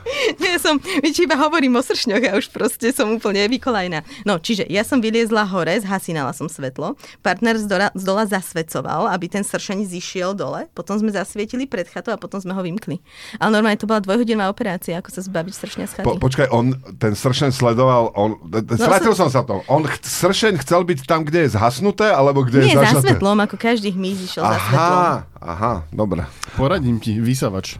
Nie 0.42 0.56
som, 0.56 0.78
vieš, 0.78 1.22
iba 1.22 1.36
hovorím 1.36 1.76
o 1.76 1.82
sršňoch 1.82 2.24
a 2.28 2.32
už 2.36 2.48
proste 2.50 2.90
som 2.90 3.10
úplne 3.12 3.44
vykolajná. 3.48 4.02
No, 4.24 4.38
čiže 4.38 4.64
ja 4.66 4.82
som 4.82 4.98
vyliezla 4.98 5.44
hore, 5.46 5.78
zhasínala 5.80 6.32
som 6.32 6.46
svetlo, 6.46 6.94
partner 7.20 7.56
z, 7.56 7.66
dora, 7.68 7.88
z 7.92 8.02
dola 8.04 8.24
zasvecoval, 8.24 9.08
aby 9.12 9.26
ten 9.28 9.44
sršeň 9.44 9.84
zišiel 9.84 10.32
dole, 10.32 10.66
potom 10.72 10.96
sme 10.98 11.12
zasvietili 11.12 11.68
pred 11.68 11.86
chatou 11.88 12.14
a 12.14 12.18
potom 12.20 12.40
sme 12.40 12.52
ho 12.52 12.62
vymkli. 12.62 13.00
Ale 13.38 13.50
normálne 13.54 13.78
to 13.78 13.88
bola 13.88 14.00
dvojhodinová 14.00 14.48
operácia, 14.48 14.96
ako 14.98 15.10
sa 15.12 15.20
zbaviť 15.24 15.54
sršňa 15.54 15.84
z 15.86 15.92
chaty. 16.00 16.06
Po, 16.06 16.16
počkaj, 16.18 16.48
on, 16.50 16.76
ten 16.96 17.12
sršen 17.12 17.52
sledoval, 17.52 18.12
on, 18.16 18.38
no, 18.38 18.58
strátil 18.76 19.12
som 19.14 19.28
sa 19.28 19.44
v 19.44 19.56
tom. 19.56 19.58
On 19.68 19.82
ch- 19.84 20.00
sršen 20.02 20.56
chcel 20.62 20.84
byť 20.84 21.04
tam, 21.04 21.24
kde 21.24 21.46
je 21.46 21.54
zhasnuté, 21.54 22.08
alebo 22.08 22.44
kde 22.44 22.64
Nie, 22.64 22.72
je 22.72 22.78
za 22.78 22.84
zažaté? 22.96 23.04
svetlom, 23.16 23.38
ako 23.44 23.56
každý 23.56 23.92
hmyz 23.92 24.18
išiel 24.24 24.44
za 24.44 24.58
svetlom. 24.58 25.00
Aha, 25.02 25.12
aha, 25.40 25.72
dobre. 25.90 26.22
poradím 26.54 26.98
ti, 26.98 27.16
vysavač. 27.18 27.78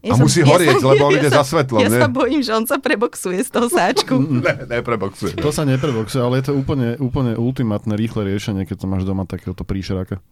A 0.00 0.06
Ja 0.06 0.14
musí 0.16 0.40
horieť, 0.40 0.80
lebo 0.80 1.02
on 1.04 1.14
ide 1.18 1.28
za 1.28 1.44
svetlom, 1.44 1.78
Ja 1.78 1.88
nie? 1.88 2.00
sa 2.00 2.08
bojím, 2.08 2.40
že 2.40 2.52
on 2.52 2.64
sa 2.64 2.80
preboxuje 2.80 3.36
z 3.38 3.50
toho 3.52 3.68
sáčku. 3.68 4.16
Ne, 4.16 4.64
nepreboxuje. 4.66 5.36
To 5.36 5.52
sa 5.52 5.62
nepreboxuje, 5.62 6.18
ale 6.18 6.40
je 6.40 6.48
to 6.48 6.54
úplne, 6.54 6.96
úplne 6.96 7.36
ultimátne 7.36 7.92
rýchle 7.92 8.24
riešenie, 8.24 8.64
keď 8.64 8.76
to 8.78 8.86
máš 8.86 9.04
doma 9.04 9.24
takéhoto 9.24 9.60
príšeraka. 9.60 10.24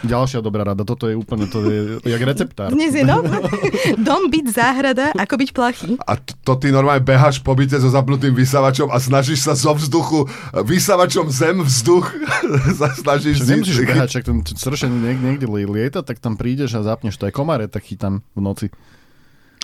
Ďalšia 0.00 0.40
dobrá 0.40 0.64
rada, 0.64 0.80
toto 0.80 1.04
je 1.04 1.12
úplne, 1.12 1.44
to 1.44 1.60
je 1.68 2.00
jak 2.08 2.22
receptár. 2.24 2.72
Dnes 2.72 2.96
je 2.96 3.04
no? 3.04 3.20
Dom, 4.06 4.32
byť 4.32 4.46
záhrada, 4.48 5.12
ako 5.12 5.34
byť 5.36 5.50
plachý. 5.52 5.90
A 6.08 6.16
to, 6.16 6.32
to 6.40 6.52
ty 6.56 6.72
normálne 6.72 7.04
beháš 7.04 7.44
po 7.44 7.52
byte 7.52 7.76
so 7.76 7.92
zapnutým 7.92 8.32
vysavačom 8.32 8.88
a 8.88 8.96
snažíš 8.96 9.44
sa 9.44 9.52
zo 9.52 9.76
vzduchu, 9.76 10.24
vysavačom 10.64 11.28
zem, 11.28 11.60
vzduch, 11.60 12.16
sa 12.80 12.88
snažíš 12.96 13.44
Čo 13.44 13.48
nemusíš 13.52 13.78
behať, 13.92 14.08
čak 14.08 14.24
ten 14.24 14.40
sršen 14.40 14.88
niekde, 14.88 15.24
niekde 15.24 15.46
li- 15.48 15.68
lieta, 15.68 16.00
tak 16.00 16.16
tam 16.16 16.40
prídeš 16.40 16.80
a 16.80 16.84
zapneš 16.84 17.20
to 17.20 17.28
aj 17.28 17.36
komáre, 17.36 17.68
tak 17.68 17.84
chytám 17.84 18.24
v 18.32 18.40
noci. 18.40 18.66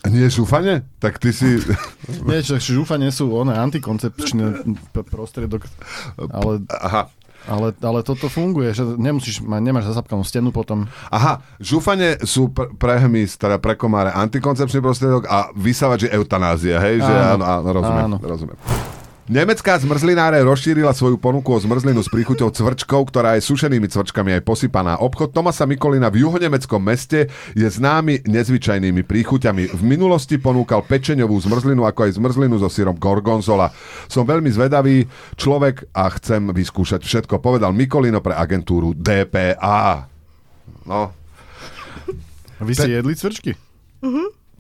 Nie 0.07 0.29
je 0.29 0.38
šúfanie? 0.38 0.87
Tak 1.01 1.18
ty 1.18 1.33
si... 1.33 1.59
Nie, 2.29 2.44
čo 2.44 2.61
žúfanie 2.61 3.11
sú 3.11 3.33
one 3.33 3.57
antikoncepčný 3.57 4.62
p- 4.92 5.03
prostriedok, 5.03 5.66
ale, 6.31 6.62
Aha. 6.70 7.11
Ale, 7.47 7.73
ale 7.77 8.01
toto 8.03 8.27
funguje, 8.27 8.71
že 8.71 8.85
nemusíš, 8.85 9.41
nemáš 9.41 9.87
zasapkanú 9.87 10.21
stenu 10.21 10.51
potom. 10.51 10.85
Aha, 11.09 11.41
žúfanie 11.57 12.19
sú 12.21 12.49
pr- 12.49 12.71
pre 12.73 12.99
hmyz, 12.99 13.35
teda 13.37 13.57
pre 13.57 13.75
komáre 13.75 14.11
antikoncepčný 14.11 14.79
prostriedok 14.79 15.25
a 15.25 15.49
vysavač 15.53 16.05
je 16.05 16.11
eutanázia, 16.11 16.79
hej? 16.81 16.99
Že 16.99 17.13
áno, 17.13 17.25
Áno. 17.37 17.45
áno, 17.45 17.69
rozumiem, 17.73 18.05
Áno. 18.05 18.17
rozumiem. 18.19 18.59
Nemecká 19.27 19.75
zmrzlináre 19.75 20.39
rozšírila 20.47 20.95
svoju 20.95 21.19
ponuku 21.19 21.51
o 21.51 21.59
zmrzlinu 21.59 21.99
s 21.99 22.07
príchuťou 22.07 22.47
cvrčkov, 22.55 23.11
ktorá 23.11 23.35
je 23.35 23.43
sušenými 23.43 23.91
cvrčkami 23.91 24.39
aj 24.39 24.47
posypaná. 24.47 25.03
Obchod 25.03 25.35
Tomasa 25.35 25.67
Mikolina 25.67 26.15
v 26.15 26.23
juhonemeckom 26.23 26.79
meste 26.79 27.27
je 27.59 27.67
známy 27.67 28.23
nezvyčajnými 28.23 29.03
príchuťami. 29.03 29.75
V 29.75 29.83
minulosti 29.83 30.39
ponúkal 30.39 30.87
pečeňovú 30.87 31.43
zmrzlinu, 31.43 31.83
ako 31.83 32.07
aj 32.07 32.23
zmrzlinu 32.23 32.62
so 32.62 32.71
sírom 32.71 32.95
gorgonzola. 32.95 33.75
Som 34.07 34.31
veľmi 34.31 34.47
zvedavý 34.47 35.11
človek 35.35 35.91
a 35.91 36.07
chcem 36.15 36.47
vyskúšať 36.55 37.03
všetko, 37.03 37.43
povedal 37.43 37.75
Mikolino 37.75 38.23
pre 38.23 38.39
agentúru 38.39 38.95
DPA. 38.95 40.07
No, 40.87 41.11
A 42.57 42.62
vy 42.62 42.73
ste 42.79 42.95
jedli 43.03 43.19
cvrčky? 43.19 43.59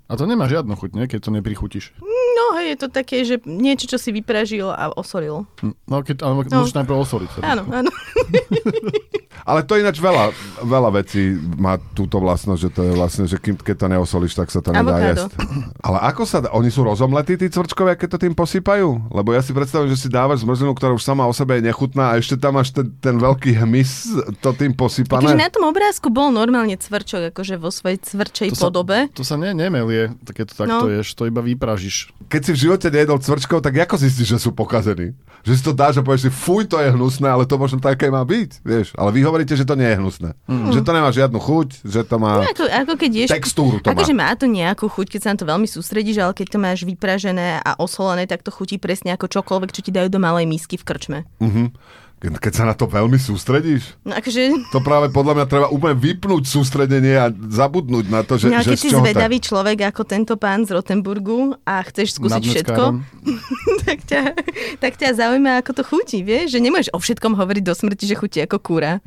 A 0.06 0.14
to 0.14 0.22
nemá 0.22 0.46
žiadnu 0.46 0.70
chuť, 0.72 0.90
nie? 0.92 1.04
keď 1.04 1.18
to 1.20 1.30
neprichutíš. 1.32 1.90
No, 1.98 2.54
hej, 2.54 2.72
je 2.72 2.78
to 2.78 2.88
také, 2.88 3.22
že 3.22 3.42
niečo, 3.42 3.86
čo 3.86 3.98
si 3.98 4.10
vypražil 4.10 4.66
a 4.66 4.92
osolil. 4.92 5.50
No, 5.82 5.96
keď, 6.00 6.22
ale 6.22 6.46
No. 6.46 6.62
musíš 6.62 6.76
najprv 6.76 6.96
osoliť. 6.96 7.30
Áno, 7.42 7.66
áno. 7.66 7.90
Ale 9.42 9.60
to 9.60 9.74
ináč 9.74 9.98
veľa, 9.98 10.30
veľa 10.60 10.90
vecí 10.94 11.22
má 11.52 11.76
túto 11.92 12.16
vlastnosť, 12.16 12.58
že 12.58 12.70
to 12.70 12.80
je 12.80 12.92
vlastne, 12.92 13.24
že 13.24 13.36
kým, 13.36 13.54
keď 13.54 13.76
to 13.76 13.86
neosolíš, 13.88 14.32
tak 14.32 14.48
sa 14.48 14.58
to 14.58 14.70
nedá 14.70 14.86
Avokádo. 14.86 15.26
jesť. 15.26 15.32
Ale 15.78 15.98
ako 16.00 16.22
sa 16.22 16.38
dá? 16.38 16.48
Oni 16.50 16.68
sú 16.68 16.80
rozomletí, 16.80 17.34
tí 17.34 17.46
cvrčkovia, 17.46 17.94
keď 17.94 18.08
to 18.08 18.18
tým 18.20 18.32
posypajú? 18.32 18.88
Lebo 19.08 19.28
ja 19.30 19.40
si 19.40 19.50
predstavujem, 19.50 19.88
že 19.88 19.98
si 19.98 20.08
dávaš 20.08 20.42
zmrzlinu, 20.42 20.72
ktorá 20.72 20.92
už 20.92 21.02
sama 21.02 21.22
o 21.22 21.32
sebe 21.32 21.56
je 21.56 21.64
nechutná 21.64 22.10
a 22.10 22.16
ešte 22.16 22.36
tam 22.36 22.54
máš 22.54 22.70
ten, 22.70 22.86
ten 22.96 23.14
veľký 23.14 23.52
hmyz, 23.56 23.90
to 24.38 24.50
tým 24.52 24.70
Takže 24.70 24.78
posypané. 25.02 25.34
na 25.34 25.48
tom 25.48 25.64
obrázku 25.64 26.06
bol 26.08 26.30
normálne 26.30 26.74
cvrčok, 26.74 27.30
akože 27.30 27.56
vo 27.56 27.68
svojej 27.68 27.98
cvrčej 27.98 28.48
To 28.50 28.56
sa- 28.56 28.64
podobe. 28.66 29.10
To 29.10 29.22
sa 29.22 29.34
ne, 29.34 29.50
nemelie, 29.50 30.14
tak 30.22 30.36
keď 30.36 30.46
to 30.46 30.54
takto 30.56 30.74
No. 30.78 30.92
ješ, 30.92 31.08
to 31.12 31.24
iba 31.24 31.40
vypražíš. 31.40 32.12
Keď 32.24 32.40
si 32.42 32.50
v 32.52 32.58
živote 32.60 32.86
nejedol 32.86 33.18
cvrčkov, 33.18 33.58
tak 33.58 33.74
ako 33.76 33.96
zistíš, 33.96 34.28
že 34.28 34.38
sú 34.38 34.50
pokazení? 34.50 35.16
Že 35.42 35.52
si 35.52 35.62
to 35.62 35.72
dáš 35.72 35.94
a 35.94 36.02
povieš 36.02 36.22
si, 36.22 36.30
fuj, 36.32 36.64
to 36.64 36.76
je 36.76 36.88
hnusné, 36.88 37.26
ale 37.26 37.42
to 37.42 37.54
možno 37.54 37.78
také 37.78 38.06
má 38.06 38.20
byť, 38.20 38.60
vieš. 38.60 38.90
Ale 38.92 39.10
vy 39.10 39.20
hovoríte, 39.26 39.54
že 39.58 39.66
to 39.66 39.74
nie 39.74 39.90
je 39.90 39.96
hnusné. 39.98 40.30
Mm. 40.46 40.72
Že 40.72 40.80
to 40.86 40.92
nemá 40.94 41.10
žiadnu 41.10 41.38
chuť, 41.42 41.68
že 41.82 42.00
to 42.06 42.16
má... 42.16 42.40
No, 42.40 42.46
ako, 42.46 42.64
ako 42.64 42.92
keď 42.94 43.10
ješ... 43.12 43.30
Textúru 43.34 43.76
to 43.82 43.90
má. 43.90 43.98
Akože 43.98 44.14
má 44.14 44.30
to 44.38 44.46
nejakú 44.46 44.86
chuť, 44.86 45.06
keď 45.12 45.20
sa 45.20 45.30
na 45.34 45.38
to 45.42 45.46
veľmi 45.50 45.68
sústredíš, 45.68 46.22
ale 46.22 46.32
keď 46.32 46.46
to 46.54 46.58
máš 46.62 46.86
vypražené 46.86 47.60
a 47.60 47.76
osolené, 47.82 48.24
tak 48.30 48.46
to 48.46 48.54
chutí 48.54 48.78
presne 48.78 49.12
ako 49.12 49.26
čokoľvek, 49.26 49.70
čo 49.74 49.84
ti 49.84 49.90
dajú 49.90 50.08
do 50.08 50.22
malej 50.22 50.46
misky 50.46 50.78
v 50.78 50.86
krčme. 50.86 51.18
Mhm. 51.42 51.64
Keď, 52.16 52.52
sa 52.56 52.64
na 52.64 52.72
to 52.72 52.88
veľmi 52.88 53.20
sústredíš, 53.20 53.92
No 54.00 54.16
akože, 54.16 54.72
to 54.72 54.80
práve 54.80 55.12
podľa 55.12 55.36
mňa 55.36 55.46
treba 55.52 55.68
úplne 55.68 56.00
vypnúť 56.00 56.48
sústredenie 56.48 57.12
a 57.12 57.28
zabudnúť 57.28 58.08
na 58.08 58.24
to, 58.24 58.40
že, 58.40 58.48
no, 58.48 58.56
a 58.56 58.64
že 58.64 58.72
keď 58.72 58.78
si 58.80 58.88
zvedavý 58.88 59.36
človek 59.36 59.92
ako 59.92 60.02
tento 60.08 60.34
pán 60.40 60.64
z 60.64 60.72
Rotenburgu 60.72 61.60
a 61.68 61.84
chceš 61.84 62.16
skúsiť 62.16 62.40
všetko, 62.40 62.82
tak 63.84 63.98
ťa, 64.08 64.22
tak 64.80 64.92
ťa 64.96 65.12
zaujíma, 65.12 65.60
ako 65.60 65.76
to 65.76 65.82
chutí, 65.84 66.24
vieš? 66.24 66.56
Že 66.56 66.64
nemôžeš 66.64 66.90
o 66.96 66.98
všetkom 67.04 67.36
hovoriť 67.36 67.62
do 67.68 67.74
smrti, 67.76 68.04
že 68.08 68.16
chutí 68.16 68.40
ako 68.40 68.64
kúra. 68.64 68.96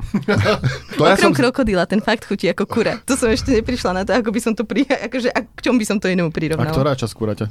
To 1.00 1.08
ja 1.08 1.16
som, 1.18 1.34
Okrem 1.34 1.50
krokodíla, 1.50 1.88
ten 1.90 1.98
fakt 2.04 2.28
chutí 2.28 2.46
ako 2.46 2.68
kúra. 2.68 3.00
To 3.08 3.18
som 3.18 3.32
ešte 3.32 3.50
neprišla 3.50 3.90
na 3.90 4.02
to, 4.06 4.14
ako 4.14 4.30
by 4.30 4.40
som 4.42 4.52
to 4.54 4.62
pri... 4.62 4.84
Akože, 4.86 5.32
a 5.32 5.42
k 5.42 5.58
čomu 5.64 5.80
by 5.80 5.86
som 5.88 5.96
to 5.98 6.06
inému 6.12 6.28
A 6.28 6.34
prirovnala. 6.34 6.70
ktorá 6.70 6.92
časť 6.94 7.14
kuraťa? 7.16 7.46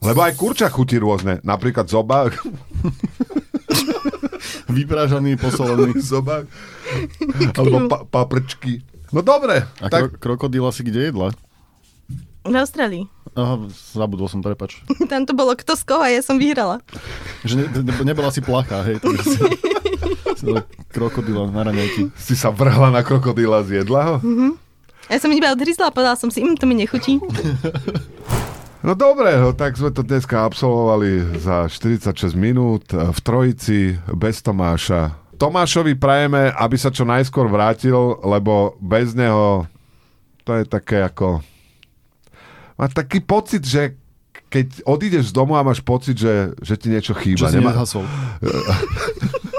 lebo 0.00 0.24
aj 0.24 0.32
kurča 0.32 0.72
chutí 0.72 0.96
rôzne. 0.96 1.44
Napríklad 1.44 1.84
zobák. 1.84 2.32
Vypražaný, 4.68 5.38
posolený. 5.40 5.96
zobák. 6.12 6.44
Alebo 7.56 7.88
pa, 7.88 7.98
paprčky. 8.04 8.82
No 9.14 9.24
dobre. 9.24 9.64
A 9.80 9.86
tak, 9.88 10.18
kro- 10.18 10.36
krokodíla 10.36 10.70
si 10.74 10.82
kde 10.84 11.08
jedla? 11.10 11.32
V 12.40 12.54
Austrálii. 12.56 13.04
Aha, 13.36 13.68
zabudol 13.94 14.26
som, 14.26 14.40
prepač. 14.42 14.80
Tam 15.10 15.22
to 15.28 15.36
bolo 15.36 15.54
kto 15.54 15.76
z 15.76 15.82
koho 15.86 16.02
a 16.02 16.08
ja 16.10 16.20
som 16.24 16.40
vyhrala. 16.40 16.80
Že 17.44 17.54
ne, 17.56 17.64
ne, 17.84 17.92
nebola 18.10 18.32
si 18.32 18.40
plachá, 18.40 18.82
hej. 18.84 18.98
Takže 18.98 19.24
si, 20.40 20.48
krokodíla 20.90 21.52
na 21.52 21.68
raňajky. 21.68 22.10
si 22.16 22.34
sa 22.34 22.48
vrhla 22.48 22.88
na 22.88 23.04
krokodíla, 23.04 23.60
zjedla 23.62 24.00
ho? 24.02 24.16
Ja 25.10 25.18
som 25.20 25.30
iba 25.34 25.52
odhryzla 25.52 25.90
a 25.90 25.94
povedala 25.94 26.16
som 26.16 26.32
si, 26.32 26.40
im 26.40 26.56
to 26.56 26.64
mi 26.64 26.74
nechutí. 26.78 27.20
No 28.80 28.96
dobre, 28.96 29.36
no, 29.36 29.52
tak 29.52 29.76
sme 29.76 29.92
to 29.92 30.00
dneska 30.00 30.40
absolvovali 30.40 31.36
za 31.36 31.68
46 31.68 32.32
minút 32.32 32.88
e, 32.96 33.12
v 33.12 33.18
trojici 33.20 33.92
bez 34.16 34.40
Tomáša. 34.40 35.20
Tomášovi 35.36 36.00
prajeme, 36.00 36.48
aby 36.52 36.76
sa 36.80 36.88
čo 36.88 37.04
najskôr 37.04 37.48
vrátil, 37.48 38.16
lebo 38.24 38.76
bez 38.80 39.12
neho 39.12 39.68
to 40.44 40.56
je 40.56 40.64
také 40.64 41.04
ako... 41.04 41.44
Má 42.80 42.88
taký 42.88 43.20
pocit, 43.20 43.60
že 43.68 44.00
keď 44.50 44.82
odídeš 44.88 45.30
z 45.30 45.36
domu 45.36 45.54
a 45.54 45.62
máš 45.62 45.84
pocit, 45.84 46.16
že, 46.16 46.56
že 46.64 46.74
ti 46.80 46.88
niečo 46.88 47.12
Čo 47.12 47.20
chýba. 47.20 47.52
si 47.52 47.60
Nemá. 47.60 47.76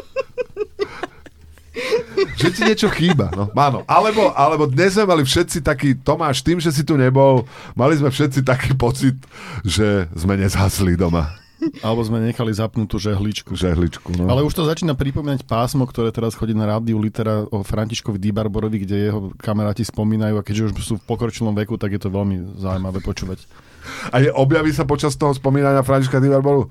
že 2.37 2.47
ti 2.53 2.61
niečo 2.67 2.87
chýba. 2.91 3.31
No. 3.33 3.49
Áno. 3.53 3.83
Alebo, 3.87 4.31
alebo 4.35 4.63
dnes 4.67 4.95
sme 4.95 5.07
mali 5.07 5.23
všetci 5.23 5.63
taký, 5.63 5.97
Tomáš, 5.97 6.43
tým, 6.43 6.59
že 6.59 6.71
si 6.71 6.83
tu 6.85 6.95
nebol, 6.95 7.47
mali 7.73 7.97
sme 7.97 8.11
všetci 8.11 8.43
taký 8.45 8.75
pocit, 8.75 9.17
že 9.65 10.07
sme 10.15 10.37
nezhasli 10.37 10.95
doma 10.95 11.41
Alebo 11.85 12.01
sme 12.01 12.17
nechali 12.21 12.49
zapnutú 12.49 12.97
žehličku. 12.97 13.53
žehličku. 13.53 14.17
No. 14.17 14.25
Ale 14.33 14.41
už 14.41 14.53
to 14.57 14.65
začína 14.65 14.97
pripomínať 14.97 15.45
pásmo, 15.45 15.85
ktoré 15.85 16.09
teraz 16.09 16.33
chodí 16.33 16.57
na 16.57 16.65
rádiu 16.65 16.97
Litera 16.97 17.45
o 17.53 17.61
Františkovi 17.61 18.17
Dibarborovi, 18.17 18.81
kde 18.81 19.11
jeho 19.11 19.19
kamaráti 19.37 19.85
spomínajú 19.85 20.41
a 20.41 20.45
keďže 20.45 20.63
už 20.69 20.71
sú 20.81 20.93
v 20.97 21.05
pokročilom 21.05 21.53
veku, 21.53 21.77
tak 21.77 21.93
je 21.93 22.01
to 22.01 22.09
veľmi 22.09 22.57
zaujímavé 22.57 22.99
počúvať. 23.05 23.45
A 24.13 24.21
je, 24.21 24.29
objaví 24.33 24.73
sa 24.73 24.85
počas 24.85 25.13
toho 25.17 25.33
spomínania 25.33 25.85
Františka 25.85 26.21
Divarboru. 26.21 26.69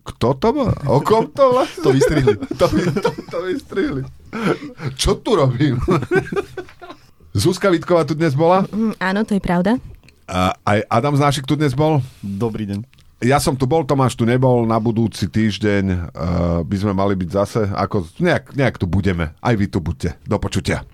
Kto 0.00 0.32
to 0.36 0.48
bol? 0.50 0.70
O 0.88 1.04
kom 1.04 1.28
to 1.28 1.52
vlastne? 1.52 1.84
To 1.84 1.90
vystrihli. 1.92 2.34
to, 2.56 2.66
to, 3.04 3.10
to 3.28 3.38
vystrihli. 3.44 4.02
Čo 4.96 5.20
tu 5.20 5.36
robím? 5.36 5.76
Zuzka 7.36 7.70
Vitková 7.70 8.02
tu 8.08 8.16
dnes 8.16 8.34
bola. 8.34 8.66
Mm, 8.72 8.96
áno, 8.98 9.20
to 9.22 9.36
je 9.36 9.42
pravda. 9.42 9.78
A 10.30 10.54
aj 10.62 10.78
Adam 10.86 11.14
Znášik 11.14 11.46
tu 11.46 11.54
dnes 11.54 11.74
bol. 11.74 12.02
Dobrý 12.22 12.66
deň. 12.66 12.80
Ja 13.20 13.36
som 13.36 13.52
tu 13.52 13.68
bol, 13.68 13.84
Tomáš 13.84 14.16
tu 14.16 14.24
nebol. 14.24 14.64
Na 14.64 14.80
budúci 14.80 15.28
týždeň 15.28 15.84
uh, 15.92 16.00
by 16.64 16.76
sme 16.80 16.92
mali 16.96 17.12
byť 17.12 17.28
zase. 17.28 17.60
Ako, 17.68 18.08
nejak, 18.16 18.56
nejak 18.56 18.80
tu 18.80 18.88
budeme. 18.88 19.36
Aj 19.44 19.52
vy 19.52 19.68
tu 19.68 19.84
buďte. 19.84 20.16
Do 20.24 20.40
počutia. 20.40 20.88